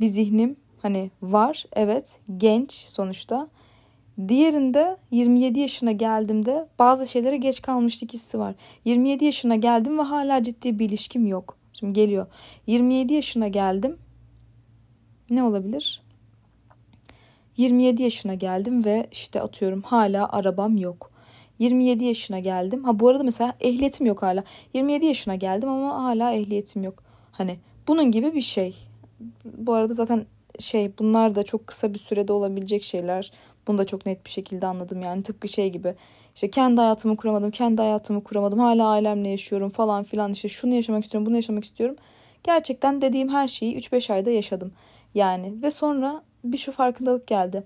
bir 0.00 0.06
zihnim 0.06 0.56
hani 0.82 1.10
var. 1.22 1.64
Evet, 1.72 2.20
genç 2.36 2.72
sonuçta. 2.72 3.48
Diğerinde 4.28 4.96
27 5.10 5.60
yaşına 5.60 5.92
geldiğimde 5.92 6.68
bazı 6.78 7.06
şeylere 7.06 7.36
geç 7.36 7.62
kalmışlık 7.62 8.12
hissi 8.12 8.38
var. 8.38 8.54
27 8.84 9.24
yaşına 9.24 9.56
geldim 9.56 9.98
ve 9.98 10.02
hala 10.02 10.42
ciddi 10.42 10.78
bir 10.78 10.88
ilişkim 10.88 11.26
yok. 11.26 11.56
Şimdi 11.72 11.92
geliyor. 11.92 12.26
27 12.66 13.14
yaşına 13.14 13.48
geldim. 13.48 13.96
Ne 15.30 15.42
olabilir? 15.42 16.02
27 17.56 18.02
yaşına 18.02 18.34
geldim 18.34 18.84
ve 18.84 19.08
işte 19.12 19.40
atıyorum 19.40 19.82
hala 19.82 20.28
arabam 20.32 20.76
yok. 20.76 21.10
27 21.58 22.04
yaşına 22.04 22.38
geldim. 22.38 22.84
Ha 22.84 23.00
bu 23.00 23.08
arada 23.08 23.22
mesela 23.22 23.52
ehliyetim 23.60 24.06
yok 24.06 24.22
hala. 24.22 24.44
27 24.74 25.06
yaşına 25.06 25.34
geldim 25.34 25.68
ama 25.68 26.04
hala 26.04 26.32
ehliyetim 26.32 26.82
yok. 26.82 27.02
Hani 27.32 27.56
bunun 27.88 28.10
gibi 28.10 28.34
bir 28.34 28.40
şey. 28.40 28.76
Bu 29.44 29.74
arada 29.74 29.92
zaten 29.92 30.26
şey 30.58 30.92
bunlar 30.98 31.34
da 31.34 31.42
çok 31.42 31.66
kısa 31.66 31.94
bir 31.94 31.98
sürede 31.98 32.32
olabilecek 32.32 32.82
şeyler. 32.82 33.32
Bunu 33.68 33.78
da 33.78 33.86
çok 33.86 34.06
net 34.06 34.24
bir 34.24 34.30
şekilde 34.30 34.66
anladım 34.66 35.02
yani 35.02 35.22
tıpkı 35.22 35.48
şey 35.48 35.70
gibi. 35.70 35.94
İşte 36.34 36.50
kendi 36.50 36.80
hayatımı 36.80 37.16
kuramadım, 37.16 37.50
kendi 37.50 37.82
hayatımı 37.82 38.24
kuramadım. 38.24 38.58
Hala 38.58 38.88
ailemle 38.88 39.28
yaşıyorum 39.28 39.70
falan 39.70 40.04
filan. 40.04 40.32
İşte 40.32 40.48
şunu 40.48 40.74
yaşamak 40.74 41.04
istiyorum, 41.04 41.26
bunu 41.26 41.36
yaşamak 41.36 41.64
istiyorum. 41.64 41.96
Gerçekten 42.44 43.00
dediğim 43.00 43.28
her 43.28 43.48
şeyi 43.48 43.76
3-5 43.76 44.12
ayda 44.12 44.30
yaşadım. 44.30 44.72
Yani 45.14 45.62
ve 45.62 45.70
sonra 45.70 46.22
bir 46.44 46.58
şu 46.58 46.72
farkındalık 46.72 47.26
geldi. 47.26 47.64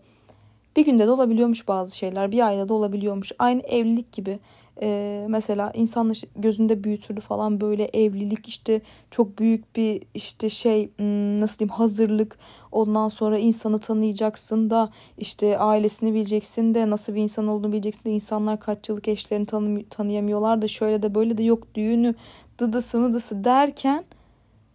Bir 0.76 0.84
günde 0.84 1.06
de 1.06 1.10
olabiliyormuş 1.10 1.68
bazı 1.68 1.96
şeyler. 1.96 2.32
Bir 2.32 2.46
ayda 2.46 2.68
da 2.68 2.74
olabiliyormuş. 2.74 3.32
Aynı 3.38 3.62
evlilik 3.62 4.12
gibi. 4.12 4.38
Ee, 4.82 5.26
mesela 5.28 5.72
insanlar 5.74 6.22
gözünde 6.36 6.84
büyütürdü 6.84 7.20
falan 7.20 7.60
böyle 7.60 7.84
evlilik 7.84 8.48
işte 8.48 8.80
çok 9.10 9.38
büyük 9.38 9.76
bir 9.76 10.02
işte 10.14 10.50
şey 10.50 10.90
hmm, 10.96 11.40
nasıl 11.40 11.58
diyeyim 11.58 11.74
hazırlık 11.74 12.38
ondan 12.72 13.08
sonra 13.08 13.38
insanı 13.38 13.78
tanıyacaksın 13.78 14.70
da 14.70 14.90
işte 15.18 15.58
ailesini 15.58 16.14
bileceksin 16.14 16.74
de 16.74 16.90
nasıl 16.90 17.14
bir 17.14 17.22
insan 17.22 17.46
olduğunu 17.46 17.72
bileceksin 17.72 18.04
de 18.04 18.10
insanlar 18.10 18.60
kaç 18.60 18.88
yıllık 18.88 19.08
eşlerini 19.08 19.46
tanı 19.46 19.84
tanıyamıyorlar 19.90 20.62
da 20.62 20.68
şöyle 20.68 21.02
de 21.02 21.14
böyle 21.14 21.38
de 21.38 21.42
yok 21.42 21.74
düğünü 21.74 22.14
dıdısı 22.58 23.00
mıdısı 23.00 23.44
derken 23.44 24.04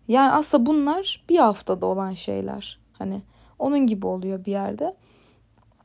yani 0.08 0.32
aslında 0.32 0.66
bunlar 0.66 1.26
bir 1.30 1.38
haftada 1.38 1.86
olan 1.86 2.14
şeyler 2.14 2.80
hani 2.94 3.22
onun 3.60 3.88
gibi 3.88 4.08
oluyor 4.08 4.46
bir 4.46 4.52
yerde. 4.52 4.96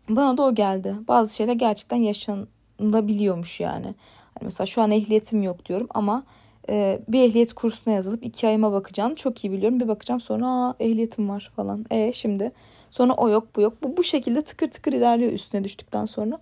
Bana 0.08 0.36
da 0.36 0.42
o 0.42 0.54
geldi. 0.54 0.94
Bazı 1.08 1.34
şeyler 1.34 1.52
gerçekten 1.52 1.96
yaşanabiliyormuş 1.96 3.60
yani. 3.60 3.94
Hani 4.34 4.44
mesela 4.44 4.66
şu 4.66 4.82
an 4.82 4.90
ehliyetim 4.90 5.42
yok 5.42 5.66
diyorum 5.66 5.86
ama 5.94 6.24
e, 6.68 7.00
bir 7.08 7.22
ehliyet 7.22 7.52
kursuna 7.52 7.94
yazılıp 7.94 8.24
iki 8.24 8.46
ayıma 8.46 8.72
bakacağım. 8.72 9.14
Çok 9.14 9.44
iyi 9.44 9.52
biliyorum. 9.52 9.80
Bir 9.80 9.88
bakacağım 9.88 10.20
sonra 10.20 10.48
aa 10.48 10.74
ehliyetim 10.80 11.28
var 11.28 11.52
falan. 11.56 11.86
E 11.90 12.12
şimdi 12.12 12.52
sonra 12.90 13.12
o 13.12 13.28
yok 13.28 13.48
bu 13.56 13.60
yok. 13.60 13.82
Bu 13.82 13.96
bu 13.96 14.02
şekilde 14.02 14.42
tıkır 14.42 14.70
tıkır 14.70 14.92
ilerliyor 14.92 15.32
üstüne 15.32 15.64
düştükten 15.64 16.06
sonra. 16.06 16.38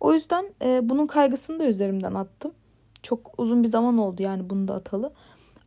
O 0.00 0.14
yüzden 0.14 0.44
e, 0.62 0.88
bunun 0.88 1.06
kaygısını 1.06 1.60
da 1.60 1.66
üzerimden 1.66 2.14
attım. 2.14 2.52
Çok 3.02 3.34
uzun 3.38 3.62
bir 3.62 3.68
zaman 3.68 3.98
oldu 3.98 4.22
yani 4.22 4.50
bunu 4.50 4.68
da 4.68 4.74
atalı. 4.74 5.12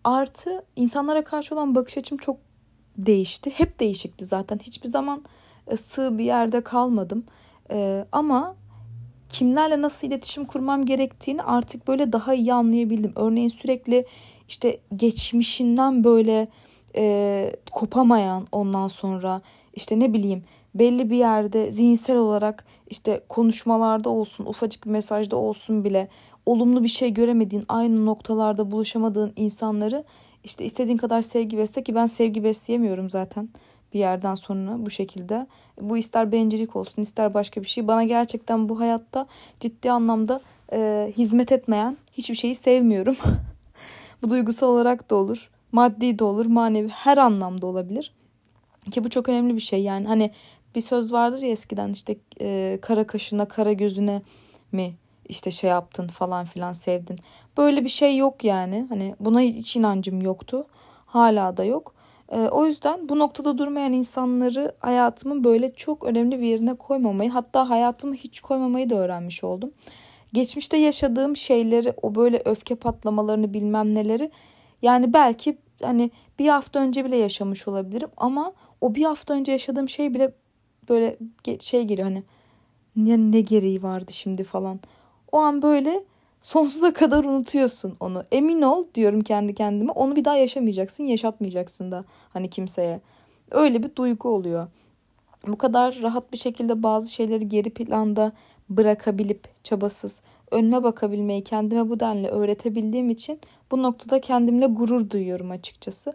Artı 0.03 0.65
insanlara 0.75 1.23
karşı 1.23 1.55
olan 1.55 1.75
bakış 1.75 1.97
açım 1.97 2.17
çok 2.17 2.37
değişti. 2.97 3.49
Hep 3.49 3.79
değişikti 3.79 4.25
zaten. 4.25 4.57
Hiçbir 4.57 4.89
zaman 4.89 5.23
sığ 5.77 6.17
bir 6.17 6.23
yerde 6.23 6.61
kalmadım. 6.61 7.23
E, 7.71 8.05
ama 8.11 8.55
kimlerle 9.29 9.81
nasıl 9.81 10.07
iletişim 10.07 10.45
kurmam 10.45 10.85
gerektiğini 10.85 11.43
artık 11.43 11.87
böyle 11.87 12.11
daha 12.11 12.33
iyi 12.33 12.53
anlayabildim. 12.53 13.11
Örneğin 13.15 13.49
sürekli 13.49 14.05
işte 14.47 14.77
geçmişinden 14.95 16.03
böyle 16.03 16.47
e, 16.95 17.55
kopamayan 17.71 18.47
ondan 18.51 18.87
sonra 18.87 19.41
işte 19.73 19.99
ne 19.99 20.13
bileyim 20.13 20.43
belli 20.75 21.09
bir 21.09 21.15
yerde 21.15 21.71
zihinsel 21.71 22.17
olarak 22.17 22.65
işte 22.89 23.21
konuşmalarda 23.29 24.09
olsun 24.09 24.45
ufacık 24.45 24.85
bir 24.85 24.91
mesajda 24.91 25.35
olsun 25.35 25.83
bile 25.83 26.07
olumlu 26.45 26.83
bir 26.83 26.87
şey 26.89 27.13
göremediğin 27.13 27.65
aynı 27.67 28.05
noktalarda 28.05 28.71
buluşamadığın 28.71 29.33
insanları 29.35 30.03
işte 30.43 30.65
istediğin 30.65 30.97
kadar 30.97 31.21
sevgi 31.21 31.57
besle 31.57 31.83
ki 31.83 31.95
ben 31.95 32.07
sevgi 32.07 32.43
besleyemiyorum 32.43 33.09
zaten 33.09 33.49
bir 33.93 33.99
yerden 33.99 34.35
sonra 34.35 34.85
bu 34.85 34.89
şekilde. 34.89 35.47
Bu 35.81 35.97
ister 35.97 36.31
bencillik 36.31 36.75
olsun 36.75 37.01
ister 37.01 37.33
başka 37.33 37.61
bir 37.61 37.67
şey. 37.67 37.87
Bana 37.87 38.03
gerçekten 38.03 38.69
bu 38.69 38.79
hayatta 38.79 39.27
ciddi 39.59 39.91
anlamda 39.91 40.41
e, 40.73 41.11
hizmet 41.17 41.51
etmeyen 41.51 41.97
hiçbir 42.11 42.35
şeyi 42.35 42.55
sevmiyorum. 42.55 43.15
bu 44.23 44.29
duygusal 44.29 44.67
olarak 44.67 45.09
da 45.09 45.15
olur. 45.15 45.49
Maddi 45.71 46.19
de 46.19 46.23
olur, 46.23 46.45
manevi 46.45 46.87
her 46.87 47.17
anlamda 47.17 47.67
olabilir. 47.67 48.13
Ki 48.91 49.03
bu 49.03 49.09
çok 49.09 49.29
önemli 49.29 49.55
bir 49.55 49.61
şey. 49.61 49.83
Yani 49.83 50.07
hani 50.07 50.31
bir 50.75 50.81
söz 50.81 51.13
vardır 51.13 51.41
ya 51.41 51.49
eskiden 51.49 51.89
işte 51.89 52.15
e, 52.41 52.79
kara 52.81 53.07
kaşına, 53.07 53.47
kara 53.47 53.73
gözüne 53.73 54.21
mi 54.71 54.93
işte 55.29 55.51
şey 55.51 55.69
yaptın 55.69 56.07
falan 56.07 56.45
filan 56.45 56.73
sevdin. 56.73 57.19
Böyle 57.57 57.83
bir 57.83 57.89
şey 57.89 58.17
yok 58.17 58.43
yani. 58.43 58.85
Hani 58.89 59.15
buna 59.19 59.39
hiç 59.39 59.75
inancım 59.75 60.21
yoktu. 60.21 60.67
Hala 61.05 61.57
da 61.57 61.63
yok. 61.63 61.93
E, 62.31 62.39
o 62.39 62.65
yüzden 62.65 63.09
bu 63.09 63.19
noktada 63.19 63.57
durmayan 63.57 63.93
insanları 63.93 64.75
hayatımın 64.79 65.43
böyle 65.43 65.73
çok 65.73 66.03
önemli 66.03 66.41
bir 66.41 66.45
yerine 66.47 66.73
koymamayı 66.73 67.29
hatta 67.29 67.69
hayatımı 67.69 68.15
hiç 68.15 68.39
koymamayı 68.41 68.89
da 68.89 68.95
öğrenmiş 68.95 69.43
oldum. 69.43 69.71
Geçmişte 70.33 70.77
yaşadığım 70.77 71.37
şeyleri 71.37 71.93
o 72.01 72.15
böyle 72.15 72.41
öfke 72.45 72.75
patlamalarını 72.75 73.53
bilmem 73.53 73.93
neleri 73.93 74.31
yani 74.81 75.13
belki 75.13 75.57
hani 75.81 76.11
bir 76.39 76.47
hafta 76.47 76.79
önce 76.79 77.05
bile 77.05 77.17
yaşamış 77.17 77.67
olabilirim 77.67 78.09
ama 78.17 78.53
o 78.81 78.95
bir 78.95 79.03
hafta 79.03 79.33
önce 79.33 79.51
yaşadığım 79.51 79.89
şey 79.89 80.13
bile 80.13 80.33
böyle 80.89 81.17
şey 81.59 81.83
geliyor 81.83 82.07
hani 82.07 82.23
ne, 82.95 83.17
ne 83.17 83.41
gereği 83.41 83.83
vardı 83.83 84.13
şimdi 84.13 84.43
falan. 84.43 84.79
O 85.31 85.37
an 85.37 85.61
böyle 85.61 86.03
sonsuza 86.43 86.93
kadar 86.93 87.23
unutuyorsun 87.23 87.95
onu. 87.99 88.23
Emin 88.31 88.61
ol 88.61 88.85
diyorum 88.95 89.21
kendi 89.21 89.53
kendime. 89.55 89.91
Onu 89.91 90.15
bir 90.15 90.25
daha 90.25 90.35
yaşamayacaksın, 90.35 91.03
yaşatmayacaksın 91.03 91.91
da 91.91 92.05
hani 92.29 92.49
kimseye. 92.49 93.01
Öyle 93.51 93.83
bir 93.83 93.95
duygu 93.95 94.29
oluyor. 94.29 94.67
Bu 95.47 95.57
kadar 95.57 95.99
rahat 96.01 96.33
bir 96.33 96.37
şekilde 96.37 96.83
bazı 96.83 97.11
şeyleri 97.13 97.49
geri 97.49 97.69
planda 97.69 98.31
bırakabilip 98.69 99.63
çabasız 99.63 100.21
önüme 100.51 100.83
bakabilmeyi 100.83 101.43
kendime 101.43 101.89
bu 101.89 101.99
denli 101.99 102.27
öğretebildiğim 102.27 103.09
için 103.09 103.39
bu 103.71 103.83
noktada 103.83 104.21
kendimle 104.21 104.65
gurur 104.65 105.09
duyuyorum 105.09 105.51
açıkçası. 105.51 106.13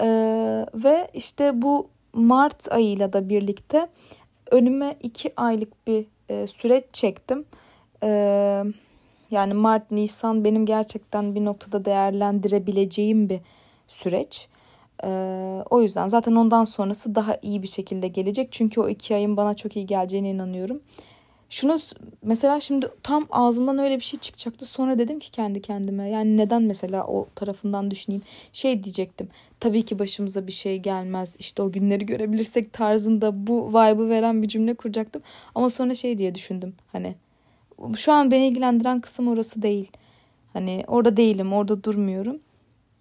Ee, 0.00 0.66
ve 0.74 1.08
işte 1.14 1.62
bu 1.62 1.88
Mart 2.12 2.72
ayıyla 2.72 3.12
da 3.12 3.28
birlikte 3.28 3.88
önüme 4.50 4.96
iki 5.02 5.32
aylık 5.36 5.86
bir 5.86 6.06
e, 6.28 6.46
süreç 6.46 6.84
çektim. 6.92 7.44
E, 8.02 8.62
yani 9.32 9.54
Mart, 9.54 9.90
Nisan 9.90 10.44
benim 10.44 10.66
gerçekten 10.66 11.34
bir 11.34 11.44
noktada 11.44 11.84
değerlendirebileceğim 11.84 13.28
bir 13.28 13.40
süreç. 13.88 14.48
E, 15.04 15.08
o 15.70 15.82
yüzden 15.82 16.08
zaten 16.08 16.34
ondan 16.34 16.64
sonrası 16.64 17.14
daha 17.14 17.36
iyi 17.42 17.62
bir 17.62 17.68
şekilde 17.68 18.08
gelecek. 18.08 18.48
Çünkü 18.52 18.80
o 18.80 18.88
iki 18.88 19.14
ayın 19.14 19.36
bana 19.36 19.54
çok 19.54 19.76
iyi 19.76 19.86
geleceğine 19.86 20.30
inanıyorum. 20.30 20.80
Şunu 21.50 21.78
mesela 22.22 22.60
şimdi 22.60 22.88
tam 23.02 23.26
ağzımdan 23.30 23.78
öyle 23.78 23.96
bir 23.96 24.04
şey 24.04 24.20
çıkacaktı. 24.20 24.66
Sonra 24.66 24.98
dedim 24.98 25.18
ki 25.18 25.30
kendi 25.30 25.62
kendime 25.62 26.10
yani 26.10 26.36
neden 26.36 26.62
mesela 26.62 27.06
o 27.06 27.26
tarafından 27.34 27.90
düşüneyim. 27.90 28.22
Şey 28.52 28.84
diyecektim. 28.84 29.28
Tabii 29.60 29.84
ki 29.84 29.98
başımıza 29.98 30.46
bir 30.46 30.52
şey 30.52 30.78
gelmez. 30.78 31.36
İşte 31.38 31.62
o 31.62 31.72
günleri 31.72 32.06
görebilirsek 32.06 32.72
tarzında 32.72 33.46
bu 33.46 33.68
vibe'ı 33.68 34.08
veren 34.08 34.42
bir 34.42 34.48
cümle 34.48 34.74
kuracaktım. 34.74 35.22
Ama 35.54 35.70
sonra 35.70 35.94
şey 35.94 36.18
diye 36.18 36.34
düşündüm. 36.34 36.74
Hani 36.92 37.14
şu 37.96 38.12
an 38.12 38.30
beni 38.30 38.46
ilgilendiren 38.46 39.00
kısım 39.00 39.28
orası 39.28 39.62
değil. 39.62 39.90
Hani 40.52 40.84
orada 40.86 41.16
değilim, 41.16 41.52
orada 41.52 41.84
durmuyorum. 41.84 42.40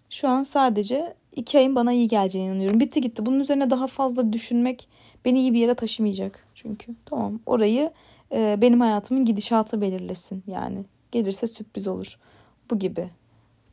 Şu 0.10 0.28
an 0.28 0.44
sadece 0.44 1.14
iki 1.36 1.58
ayın 1.58 1.76
bana 1.76 1.94
iyi 1.94 2.08
geleceğine 2.08 2.50
inanıyorum. 2.50 2.80
Bitti 2.80 3.02
gitti. 3.02 3.26
Bunun 3.26 3.40
üzerine 3.40 3.70
daha 3.70 3.88
fazla 3.88 4.34
düşünmek 4.34 4.88
beni 5.26 5.40
iyi 5.40 5.54
bir 5.54 5.60
yere 5.60 5.74
taşımayacak. 5.74 6.48
Çünkü 6.56 6.96
tamam 7.06 7.40
orayı 7.46 7.92
e, 8.32 8.58
benim 8.62 8.80
hayatımın 8.80 9.26
gidişatı 9.26 9.82
belirlesin. 9.82 10.44
Yani 10.48 10.86
gelirse 11.12 11.48
sürpriz 11.48 11.88
olur. 11.88 12.18
Bu 12.72 12.80
gibi 12.80 13.10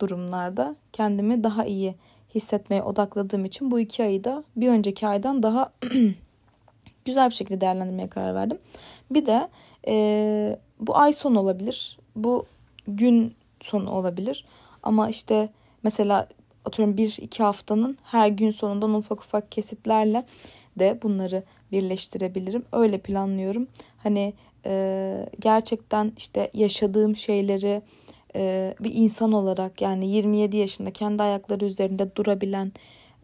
durumlarda 0.00 0.76
kendimi 0.92 1.44
daha 1.44 1.64
iyi 1.64 1.94
hissetmeye 2.34 2.82
odakladığım 2.82 3.44
için 3.44 3.70
bu 3.70 3.80
iki 3.80 4.02
ayı 4.02 4.24
da 4.24 4.44
bir 4.56 4.68
önceki 4.68 5.06
aydan 5.06 5.42
daha 5.42 5.72
güzel 7.04 7.30
bir 7.30 7.34
şekilde 7.34 7.60
değerlendirmeye 7.60 8.08
karar 8.08 8.34
verdim. 8.34 8.58
Bir 9.10 9.26
de 9.26 9.48
e, 9.86 10.58
bu 10.80 10.96
ay 10.96 11.12
sonu 11.12 11.40
olabilir. 11.40 11.98
Bu 12.16 12.46
gün 12.88 13.34
sonu 13.60 13.90
olabilir. 13.90 14.44
Ama 14.82 15.08
işte 15.08 15.48
mesela 15.82 16.28
atıyorum 16.64 16.96
bir 16.96 17.16
iki 17.20 17.42
haftanın 17.42 17.98
her 18.02 18.28
gün 18.28 18.50
sonundan 18.50 18.94
ufak 18.94 19.20
ufak 19.20 19.52
kesitlerle 19.52 20.24
de 20.78 20.98
bunları 21.02 21.42
birleştirebilirim. 21.72 22.64
Öyle 22.72 22.98
planlıyorum. 22.98 23.66
Hani 23.96 24.34
e, 24.66 25.26
gerçekten 25.40 26.12
işte 26.16 26.50
yaşadığım 26.54 27.16
şeyleri 27.16 27.82
e, 28.36 28.74
bir 28.80 28.94
insan 28.94 29.32
olarak 29.32 29.82
yani 29.82 30.10
27 30.10 30.56
yaşında 30.56 30.90
kendi 30.90 31.22
ayakları 31.22 31.64
üzerinde 31.64 32.16
durabilen 32.16 32.72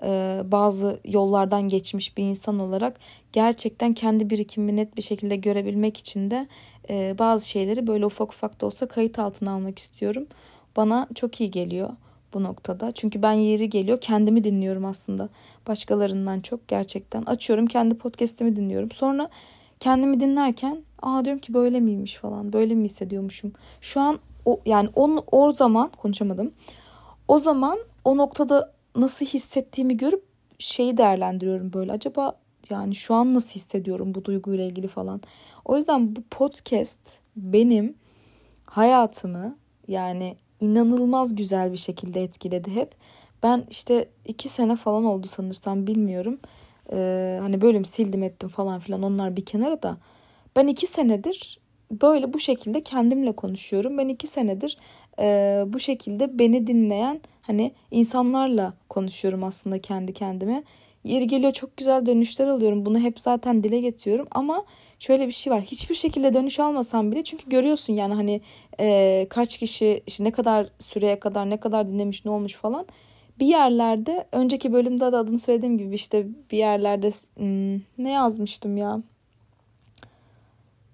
e, 0.02 0.40
bazı 0.44 1.00
yollardan 1.04 1.68
geçmiş 1.68 2.16
bir 2.16 2.22
insan 2.22 2.58
olarak 2.58 3.00
gerçekten 3.32 3.94
kendi 3.94 4.30
birikimimi 4.30 4.76
net 4.76 4.96
bir 4.96 5.02
şekilde 5.02 5.36
görebilmek 5.36 5.96
için 5.96 6.30
de 6.30 6.48
e, 6.90 7.14
bazı 7.18 7.48
şeyleri 7.48 7.86
böyle 7.86 8.06
ufak 8.06 8.32
ufak 8.32 8.60
da 8.60 8.66
olsa 8.66 8.88
kayıt 8.88 9.18
altına 9.18 9.52
almak 9.52 9.78
istiyorum. 9.78 10.26
Bana 10.76 11.08
çok 11.14 11.40
iyi 11.40 11.50
geliyor 11.50 11.90
bu 12.34 12.42
noktada. 12.42 12.92
Çünkü 12.92 13.22
ben 13.22 13.32
yeri 13.32 13.70
geliyor 13.70 13.98
kendimi 14.00 14.44
dinliyorum 14.44 14.84
aslında. 14.84 15.28
Başkalarından 15.68 16.40
çok 16.40 16.68
gerçekten. 16.68 17.22
Açıyorum 17.22 17.66
kendi 17.66 17.94
podcast'imi 17.94 18.56
dinliyorum. 18.56 18.90
Sonra 18.90 19.28
kendimi 19.80 20.20
dinlerken 20.20 20.82
aa 21.02 21.24
diyorum 21.24 21.40
ki 21.40 21.54
böyle 21.54 21.80
miymiş 21.80 22.14
falan. 22.14 22.52
Böyle 22.52 22.74
mi 22.74 22.84
hissediyormuşum. 22.84 23.52
Şu 23.80 24.00
an 24.00 24.18
o 24.44 24.60
yani 24.66 24.88
on, 24.94 25.24
o 25.32 25.52
zaman 25.52 25.88
konuşamadım. 25.88 26.52
O 27.28 27.38
zaman 27.38 27.78
o 28.04 28.16
noktada 28.16 28.72
nasıl 28.96 29.26
hissettiğimi 29.26 29.96
görüp 29.96 30.22
şeyi 30.58 30.96
değerlendiriyorum 30.96 31.72
böyle. 31.72 31.92
Acaba 31.92 32.36
yani 32.70 32.94
şu 32.94 33.14
an 33.14 33.34
nasıl 33.34 33.54
hissediyorum 33.54 34.14
bu 34.14 34.24
duyguyla 34.24 34.64
ilgili 34.64 34.88
falan. 34.88 35.20
O 35.64 35.76
yüzden 35.76 36.16
bu 36.16 36.22
podcast 36.30 37.00
benim 37.36 37.94
hayatımı 38.64 39.56
yani 39.88 40.36
inanılmaz 40.60 41.34
güzel 41.34 41.72
bir 41.72 41.76
şekilde 41.76 42.22
etkiledi 42.22 42.74
hep. 42.74 42.94
Ben 43.42 43.64
işte 43.70 44.08
iki 44.24 44.48
sene 44.48 44.76
falan 44.76 45.04
oldu 45.04 45.26
sanırsam 45.26 45.86
bilmiyorum. 45.86 46.38
Ee, 46.92 47.38
hani 47.42 47.60
bölüm 47.60 47.84
sildim 47.84 48.22
ettim 48.22 48.48
falan 48.48 48.80
filan 48.80 49.02
onlar 49.02 49.36
bir 49.36 49.44
kenara 49.44 49.82
da. 49.82 49.96
Ben 50.56 50.66
iki 50.66 50.86
senedir 50.86 51.60
böyle 51.90 52.32
bu 52.32 52.38
şekilde 52.38 52.82
kendimle 52.82 53.32
konuşuyorum. 53.32 53.98
Ben 53.98 54.08
iki 54.08 54.26
senedir 54.26 54.78
e, 55.18 55.64
bu 55.66 55.80
şekilde 55.80 56.38
beni 56.38 56.66
dinleyen 56.66 57.20
hani 57.42 57.74
insanlarla 57.90 58.74
konuşuyorum 58.88 59.44
aslında 59.44 59.80
kendi 59.80 60.12
kendime. 60.12 60.64
Yeri 61.04 61.26
geliyor 61.26 61.52
çok 61.52 61.76
güzel 61.76 62.06
dönüşler 62.06 62.46
alıyorum. 62.46 62.86
Bunu 62.86 62.98
hep 62.98 63.20
zaten 63.20 63.64
dile 63.64 63.80
getiriyorum 63.80 64.26
ama 64.30 64.64
şöyle 64.98 65.26
bir 65.26 65.32
şey 65.32 65.52
var. 65.52 65.62
Hiçbir 65.62 65.94
şekilde 65.94 66.34
dönüş 66.34 66.60
almasam 66.60 67.12
bile 67.12 67.24
çünkü 67.24 67.50
görüyorsun 67.50 67.92
yani 67.92 68.14
hani 68.14 68.40
e, 68.80 69.26
kaç 69.30 69.58
kişi 69.58 70.02
işte 70.06 70.24
ne 70.24 70.30
kadar 70.30 70.68
süreye 70.78 71.20
kadar 71.20 71.50
ne 71.50 71.56
kadar 71.56 71.86
dinlemiş 71.86 72.24
ne 72.24 72.30
olmuş 72.30 72.54
falan. 72.54 72.86
Bir 73.40 73.46
yerlerde 73.46 74.26
önceki 74.32 74.72
bölümde 74.72 75.12
de 75.12 75.16
adını 75.16 75.38
söylediğim 75.38 75.78
gibi 75.78 75.94
işte 75.94 76.26
bir 76.50 76.58
yerlerde 76.58 77.10
hmm, 77.36 77.80
ne 77.98 78.10
yazmıştım 78.10 78.76
ya 78.76 79.02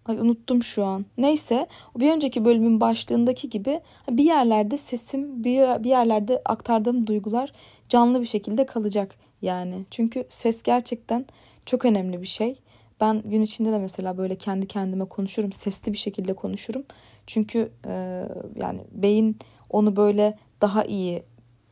Ay 0.06 0.18
unuttum 0.18 0.62
şu 0.62 0.84
an. 0.84 1.04
Neyse 1.18 1.66
bir 1.96 2.12
önceki 2.12 2.44
bölümün 2.44 2.80
başlığındaki 2.80 3.50
gibi 3.50 3.80
bir 4.10 4.24
yerlerde 4.24 4.78
sesim 4.78 5.44
bir, 5.44 5.84
bir 5.84 5.88
yerlerde 5.88 6.42
aktardığım 6.44 7.06
duygular 7.06 7.52
canlı 7.88 8.20
bir 8.20 8.26
şekilde 8.26 8.66
kalacak 8.66 9.16
yani. 9.42 9.84
Çünkü 9.90 10.24
ses 10.28 10.62
gerçekten 10.62 11.26
çok 11.66 11.84
önemli 11.84 12.22
bir 12.22 12.26
şey. 12.26 12.56
Ben 13.00 13.22
gün 13.24 13.42
içinde 13.42 13.72
de 13.72 13.78
mesela 13.78 14.18
böyle 14.18 14.36
kendi 14.36 14.66
kendime 14.66 15.04
konuşurum. 15.04 15.52
Sesli 15.52 15.92
bir 15.92 15.98
şekilde 15.98 16.32
konuşurum. 16.34 16.84
Çünkü 17.26 17.70
e, 17.86 18.24
yani 18.60 18.80
beyin 18.92 19.38
onu 19.70 19.96
böyle 19.96 20.38
daha 20.60 20.84
iyi 20.84 21.22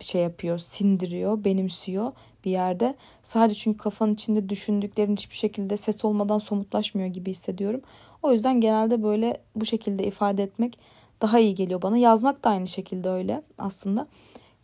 şey 0.00 0.22
yapıyor, 0.22 0.58
sindiriyor, 0.58 1.44
benimsiyor 1.44 2.12
bir 2.44 2.50
yerde. 2.50 2.94
Sadece 3.22 3.60
çünkü 3.60 3.78
kafanın 3.78 4.14
içinde 4.14 4.48
düşündüklerin 4.48 5.16
hiçbir 5.16 5.36
şekilde 5.36 5.76
ses 5.76 6.04
olmadan 6.04 6.38
somutlaşmıyor 6.38 7.08
gibi 7.08 7.30
hissediyorum. 7.30 7.80
O 8.22 8.32
yüzden 8.32 8.60
genelde 8.60 9.02
böyle 9.02 9.40
bu 9.56 9.64
şekilde 9.64 10.04
ifade 10.04 10.42
etmek 10.42 10.78
daha 11.22 11.38
iyi 11.38 11.54
geliyor 11.54 11.82
bana. 11.82 11.96
Yazmak 11.96 12.44
da 12.44 12.50
aynı 12.50 12.66
şekilde 12.66 13.08
öyle 13.08 13.42
aslında. 13.58 14.06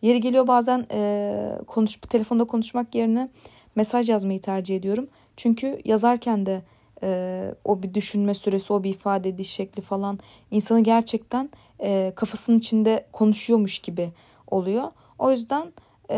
Yeri 0.05 0.21
geliyor 0.21 0.47
bazen 0.47 0.85
e, 0.91 1.59
konuş, 1.67 1.99
telefonda 2.09 2.43
konuşmak 2.43 2.95
yerine 2.95 3.29
mesaj 3.75 4.09
yazmayı 4.09 4.41
tercih 4.41 4.75
ediyorum. 4.75 5.07
Çünkü 5.37 5.81
yazarken 5.85 6.45
de 6.45 6.61
e, 7.03 7.55
o 7.63 7.83
bir 7.83 7.93
düşünme 7.93 8.33
süresi, 8.33 8.73
o 8.73 8.83
bir 8.83 8.89
ifade 8.89 9.29
ediş 9.29 9.49
şekli 9.49 9.81
falan 9.81 10.19
insanı 10.51 10.79
gerçekten 10.79 11.49
e, 11.81 12.13
kafasının 12.15 12.59
içinde 12.59 13.05
konuşuyormuş 13.11 13.79
gibi 13.79 14.09
oluyor. 14.47 14.91
O 15.19 15.31
yüzden 15.31 15.73
e, 16.11 16.17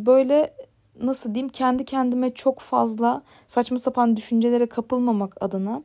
böyle 0.00 0.54
nasıl 1.02 1.34
diyeyim 1.34 1.48
kendi 1.48 1.84
kendime 1.84 2.34
çok 2.34 2.60
fazla 2.60 3.22
saçma 3.46 3.78
sapan 3.78 4.16
düşüncelere 4.16 4.66
kapılmamak 4.66 5.36
adına 5.40 5.82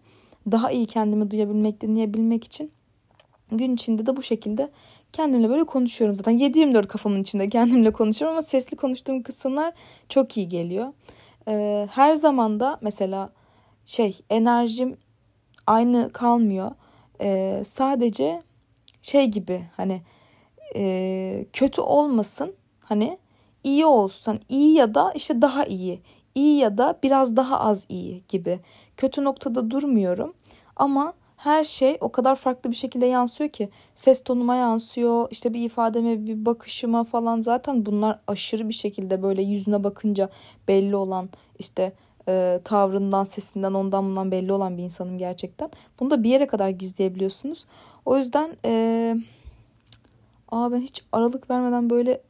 daha 0.52 0.72
iyi 0.72 0.86
kendimi 0.86 1.32
duyabilmek, 1.32 1.82
dinleyebilmek 1.82 2.44
için 2.44 2.72
gün 3.52 3.74
içinde 3.74 4.06
de 4.06 4.18
bu 4.18 4.24
şekilde 4.24 4.70
kendimle 5.14 5.50
böyle 5.50 5.64
konuşuyorum. 5.64 6.16
Zaten 6.16 6.38
7-24 6.38 6.88
kafamın 6.88 7.22
içinde 7.22 7.50
kendimle 7.50 7.92
konuşuyorum 7.92 8.38
ama 8.38 8.42
sesli 8.42 8.78
konuştuğum 8.78 9.24
kısımlar 9.24 9.74
çok 10.10 10.38
iyi 10.38 10.48
geliyor. 10.48 10.94
Ee, 11.48 11.88
her 11.92 12.16
zaman 12.16 12.60
da 12.60 12.78
mesela 12.82 13.30
şey 13.86 14.20
enerjim 14.30 14.98
aynı 15.68 16.12
kalmıyor. 16.14 16.72
Ee, 17.22 17.62
sadece 17.66 18.42
şey 19.02 19.26
gibi 19.26 19.62
hani 19.78 20.02
e, 20.76 21.46
kötü 21.54 21.82
olmasın 21.82 22.56
hani 22.84 23.18
iyi 23.64 23.86
olsun. 23.86 24.40
iyi 24.50 24.74
ya 24.74 24.94
da 24.94 25.12
işte 25.16 25.42
daha 25.42 25.66
iyi. 25.66 26.02
iyi 26.36 26.58
ya 26.58 26.78
da 26.78 27.00
biraz 27.04 27.36
daha 27.36 27.60
az 27.60 27.86
iyi 27.90 28.24
gibi. 28.28 28.60
Kötü 28.98 29.24
noktada 29.24 29.72
durmuyorum. 29.72 30.34
Ama 30.76 31.14
her 31.40 31.64
şey 31.64 31.98
o 32.02 32.12
kadar 32.12 32.36
farklı 32.36 32.72
bir 32.72 32.76
şekilde 32.76 33.06
yansıyor 33.06 33.50
ki. 33.50 33.70
Ses 33.96 34.24
tonuma 34.24 34.56
yansıyor 34.56 35.28
işte 35.32 35.54
bir 35.54 35.64
ifademe 35.64 36.28
bir 36.28 36.46
bakışıma 36.46 37.04
falan. 37.04 37.42
Zaten 37.42 37.86
bunlar 37.86 38.20
aşırı 38.28 38.70
bir 38.70 38.74
şekilde 38.74 39.24
böyle 39.24 39.42
yüzüne 39.42 39.84
bakınca 39.84 40.30
belli 40.68 40.96
olan 40.96 41.30
işte 41.60 41.94
e, 42.28 42.60
tavrından 42.64 43.24
sesinden 43.24 43.74
ondan 43.74 44.06
bundan 44.06 44.32
belli 44.32 44.54
olan 44.54 44.78
bir 44.78 44.84
insanım 44.84 45.18
gerçekten. 45.18 45.72
Bunu 46.00 46.12
da 46.12 46.24
bir 46.24 46.30
yere 46.30 46.48
kadar 46.48 46.70
gizleyebiliyorsunuz. 46.70 47.66
O 48.06 48.18
yüzden 48.18 48.58
e, 48.66 49.16
aa 50.52 50.72
ben 50.72 50.80
hiç 50.80 51.04
aralık 51.12 51.50
vermeden 51.50 51.90
böyle 51.90 52.22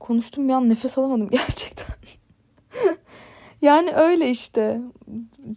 konuştum. 0.00 0.48
Bir 0.48 0.52
an 0.52 0.68
nefes 0.68 0.98
alamadım 0.98 1.28
gerçekten 1.30 1.96
yani 3.62 3.92
öyle 3.92 4.30
işte. 4.30 4.80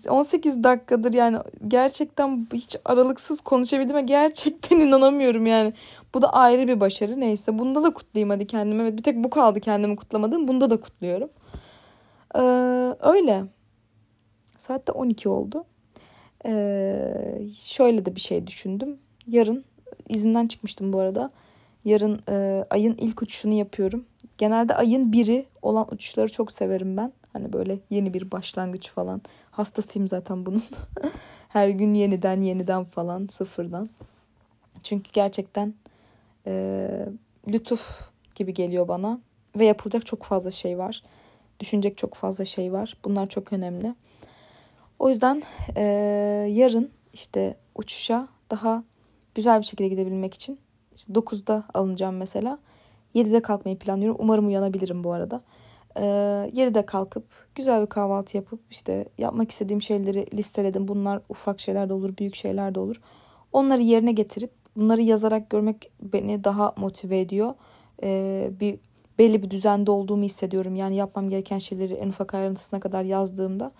18 0.10 0.64
dakikadır 0.64 1.14
yani 1.14 1.38
gerçekten 1.68 2.48
hiç 2.54 2.76
aralıksız 2.86 3.42
konuşabildiğime 3.42 4.02
gerçekten 4.02 4.80
inanamıyorum 4.88 5.46
yani. 5.46 5.74
Bu 6.14 6.22
da 6.22 6.34
ayrı 6.34 6.68
bir 6.68 6.80
başarı 6.80 7.20
neyse. 7.20 7.60
Bunda 7.60 7.84
da 7.84 7.94
kutlayayım 7.94 8.30
hadi 8.30 8.48
kendime. 8.48 8.98
Bir 8.98 9.04
tek 9.04 9.24
bu 9.24 9.30
kaldı 9.30 9.60
kendimi 9.60 9.96
kutlamadığım. 9.96 10.48
Bunda 10.48 10.70
da 10.70 10.80
kutluyorum. 10.80 11.30
Ee, 12.36 12.40
öyle. 13.00 13.44
Saat 14.58 14.88
de 14.88 14.92
12 14.92 15.30
oldu. 15.30 15.66
Ee, 16.46 17.42
şöyle 17.56 18.06
de 18.06 18.16
bir 18.16 18.22
şey 18.22 18.48
düşündüm. 18.48 18.98
Yarın 19.28 19.66
izinden 20.10 20.48
çıkmıştım 20.48 20.94
bu 20.94 21.00
arada. 21.00 21.32
Yarın 21.86 22.22
e, 22.30 22.66
ayın 22.70 22.96
ilk 22.98 23.22
uçuşunu 23.22 23.54
yapıyorum. 23.54 24.06
Genelde 24.38 24.76
ayın 24.76 25.12
biri 25.12 25.46
olan 25.62 25.88
uçuşları 25.92 26.32
çok 26.32 26.52
severim 26.52 26.98
ben. 26.98 27.14
Hani 27.34 27.54
böyle 27.54 27.80
yeni 27.90 28.14
bir 28.14 28.32
başlangıç 28.32 28.90
falan. 28.90 29.22
Hastasıyım 29.52 30.08
zaten 30.08 30.46
bunun. 30.46 30.64
Her 31.50 31.70
gün 31.70 31.94
yeniden 31.94 32.42
yeniden 32.42 32.84
falan 32.84 33.28
sıfırdan. 33.28 33.90
Çünkü 34.84 35.12
gerçekten 35.12 35.74
e, 36.48 37.06
lütuf 37.48 38.10
gibi 38.36 38.54
geliyor 38.54 38.88
bana. 38.88 39.20
Ve 39.56 39.66
yapılacak 39.66 40.06
çok 40.06 40.24
fazla 40.24 40.52
şey 40.52 40.78
var. 40.78 41.04
Düşünecek 41.60 41.98
çok 41.98 42.14
fazla 42.14 42.46
şey 42.46 42.74
var. 42.74 42.98
Bunlar 43.06 43.30
çok 43.30 43.54
önemli. 43.54 43.96
O 45.00 45.10
yüzden 45.10 45.44
e, 45.76 45.84
yarın 46.50 46.92
işte 47.14 47.58
uçuşa 47.76 48.28
daha 48.52 48.84
güzel 49.36 49.60
bir 49.60 49.66
şekilde 49.66 49.88
gidebilmek 49.88 50.34
için 50.34 50.60
işte 50.96 51.14
9'da 51.14 51.64
alınacağım 51.74 52.18
mesela. 52.18 52.60
7'de 53.16 53.42
kalkmayı 53.42 53.78
planlıyorum. 53.78 54.18
Umarım 54.20 54.48
uyanabilirim 54.48 55.04
bu 55.04 55.14
arada. 55.14 55.42
Ee, 55.98 56.02
7'de 56.54 56.86
kalkıp 56.86 57.24
güzel 57.56 57.82
bir 57.82 57.88
kahvaltı 57.88 58.38
yapıp 58.38 58.60
işte 58.72 59.06
yapmak 59.18 59.52
istediğim 59.52 59.82
şeyleri 59.82 60.38
listeledim. 60.38 60.88
Bunlar 60.88 61.22
ufak 61.30 61.60
şeyler 61.60 61.90
de 61.90 61.94
olur, 61.94 62.18
büyük 62.18 62.36
şeyler 62.36 62.76
de 62.76 62.80
olur. 62.80 63.02
Onları 63.54 63.82
yerine 63.82 64.12
getirip 64.12 64.52
bunları 64.76 65.02
yazarak 65.02 65.50
görmek 65.50 65.92
beni 66.02 66.44
daha 66.44 66.74
motive 66.78 67.20
ediyor. 67.20 67.54
Ee, 68.04 68.52
bir 68.60 68.80
belli 69.20 69.44
bir 69.44 69.50
düzende 69.50 69.92
olduğumu 69.92 70.24
hissediyorum. 70.24 70.76
Yani 70.76 70.96
yapmam 70.96 71.30
gereken 71.30 71.58
şeyleri 71.58 71.94
en 71.94 72.10
ufak 72.10 72.34
ayrıntısına 72.34 72.80
kadar 72.80 73.04
yazdığımda. 73.04 73.72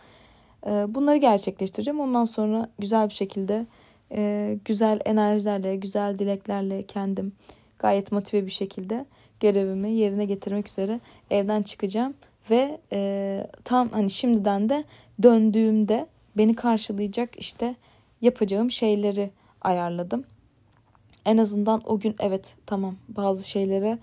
Ee, 0.68 0.86
bunları 0.88 1.18
gerçekleştireceğim. 1.18 2.00
Ondan 2.00 2.26
sonra 2.26 2.70
güzel 2.80 3.10
bir 3.10 3.14
şekilde 3.14 3.66
e, 4.12 4.60
güzel 4.66 5.00
enerjilerle, 5.06 5.76
güzel 5.76 6.20
dileklerle 6.20 6.84
kendim 6.84 7.34
gayet 7.82 8.12
motive 8.12 8.46
bir 8.46 8.52
şekilde 8.52 9.06
görevimi 9.40 9.92
yerine 9.92 10.26
getirmek 10.26 10.68
üzere 10.68 11.00
evden 11.32 11.62
çıkacağım 11.62 12.14
ve 12.50 12.80
e, 12.92 13.48
tam 13.64 13.90
hani 13.90 14.10
şimdiden 14.10 14.70
de 14.70 14.84
döndüğümde 15.24 16.08
beni 16.38 16.56
karşılayacak 16.56 17.40
işte 17.40 17.76
yapacağım 18.22 18.72
şeyleri 18.72 19.30
ayarladım. 19.62 20.24
En 21.26 21.38
azından 21.38 21.82
o 21.86 22.00
gün 22.00 22.16
evet 22.20 22.56
tamam 22.66 22.96
bazı 23.10 23.50
şeylere 23.50 24.00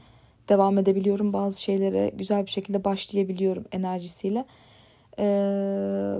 devam 0.49 0.79
edebiliyorum. 0.79 1.33
Bazı 1.33 1.62
şeylere 1.62 2.11
güzel 2.14 2.47
bir 2.47 2.51
şekilde 2.51 2.85
başlayabiliyorum 2.85 3.64
enerjisiyle. 3.73 4.45
Ee, 5.19 5.25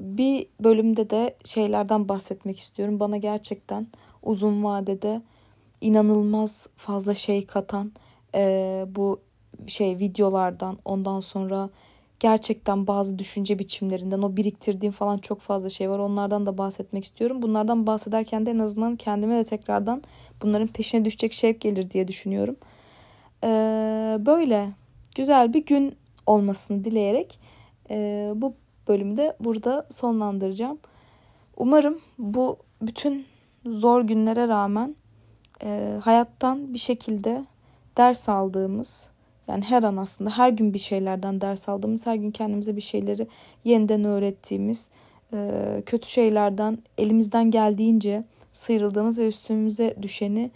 bir 0.01 0.47
bölümde 0.61 1.11
de 1.11 1.37
şeylerden 1.45 2.09
bahsetmek 2.09 2.59
istiyorum. 2.59 3.01
Bana 3.01 3.17
gerçekten 3.17 3.87
uzun 4.23 4.65
vadede 4.65 5.23
inanılmaz 5.81 6.69
fazla 6.77 7.15
şey 7.15 7.47
katan 7.47 7.93
e, 8.35 8.85
bu 8.89 9.21
şey 9.67 9.99
videolardan 9.99 10.79
ondan 10.85 11.21
sonra 11.21 11.71
gerçekten 12.21 12.87
bazı 12.87 13.19
düşünce 13.19 13.59
biçimlerinden 13.59 14.23
o 14.23 14.37
biriktirdiğim 14.37 14.93
falan 14.93 15.19
çok 15.19 15.41
fazla 15.41 15.69
şey 15.69 15.91
var. 15.91 15.99
Onlardan 15.99 16.47
da 16.47 16.59
bahsetmek 16.59 17.05
istiyorum. 17.05 17.43
Bunlardan 17.43 17.87
bahsederken 17.87 18.47
de 18.47 18.51
en 18.51 18.59
azından 18.59 18.97
kendime 18.97 19.37
de 19.37 19.45
tekrardan 19.45 20.03
bunların 20.43 20.69
peşine 20.69 21.05
düşecek 21.05 21.33
şevk 21.33 21.61
gelir 21.61 21.91
diye 21.91 22.09
düşünüyorum. 22.09 22.57
Ee, 23.45 23.49
böyle 24.27 24.71
güzel 25.15 25.55
bir 25.55 25.67
gün 25.67 25.97
olmasını 26.27 26.85
dileyerek 26.85 27.41
e, 27.91 28.31
bu 28.35 28.55
bölümü 28.89 29.17
de 29.17 29.37
burada 29.41 29.87
sonlandıracağım. 29.91 30.79
Umarım 31.57 32.01
bu 32.19 32.59
bütün 32.83 33.27
zor 33.67 34.03
günlere 34.03 34.49
rağmen 34.49 34.95
e, 35.63 35.99
hayattan 36.03 36.75
bir 36.75 36.79
şekilde 36.79 37.45
ders 37.97 38.29
aldığımız 38.29 39.11
yani 39.49 39.65
her 39.65 39.83
an 39.83 39.97
aslında 39.97 40.31
her 40.31 40.49
gün 40.51 40.75
bir 40.75 40.79
şeylerden 40.79 41.41
ders 41.41 41.69
aldığımız, 41.69 42.07
her 42.07 42.15
gün 42.15 42.31
kendimize 42.31 42.77
bir 42.77 42.81
şeyleri 42.81 43.27
yeniden 43.65 44.05
öğrettiğimiz, 44.05 44.91
e, 45.33 45.83
kötü 45.87 46.09
şeylerden 46.09 46.79
elimizden 46.99 47.51
geldiğince 47.51 48.25
sıyrıldığımız 48.53 49.19
ve 49.19 49.29
üstümüze 49.29 49.95
düşeni 50.03 50.51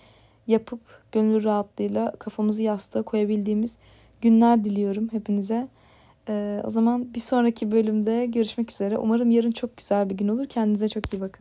yapıp 0.47 0.81
gönül 1.13 1.45
rahatlığıyla 1.45 2.13
kafamızı 2.19 2.63
yastığa 2.63 3.03
koyabildiğimiz 3.03 3.79
günler 4.21 4.65
diliyorum 4.65 5.09
hepinize. 5.13 5.69
Ee, 6.29 6.61
o 6.65 6.71
zaman 6.71 7.15
bir 7.15 7.21
sonraki 7.21 7.73
bölümde 7.73 8.27
görüşmek 8.27 8.71
üzere. 8.71 8.99
Umarım 8.99 9.31
yarın 9.31 9.51
çok 9.51 9.77
güzel 9.77 10.11
bir 10.11 10.15
gün 10.15 10.29
olur. 10.29 10.47
Kendinize 10.47 10.89
çok 10.89 11.15
iyi 11.15 11.21
bakın. 11.21 11.41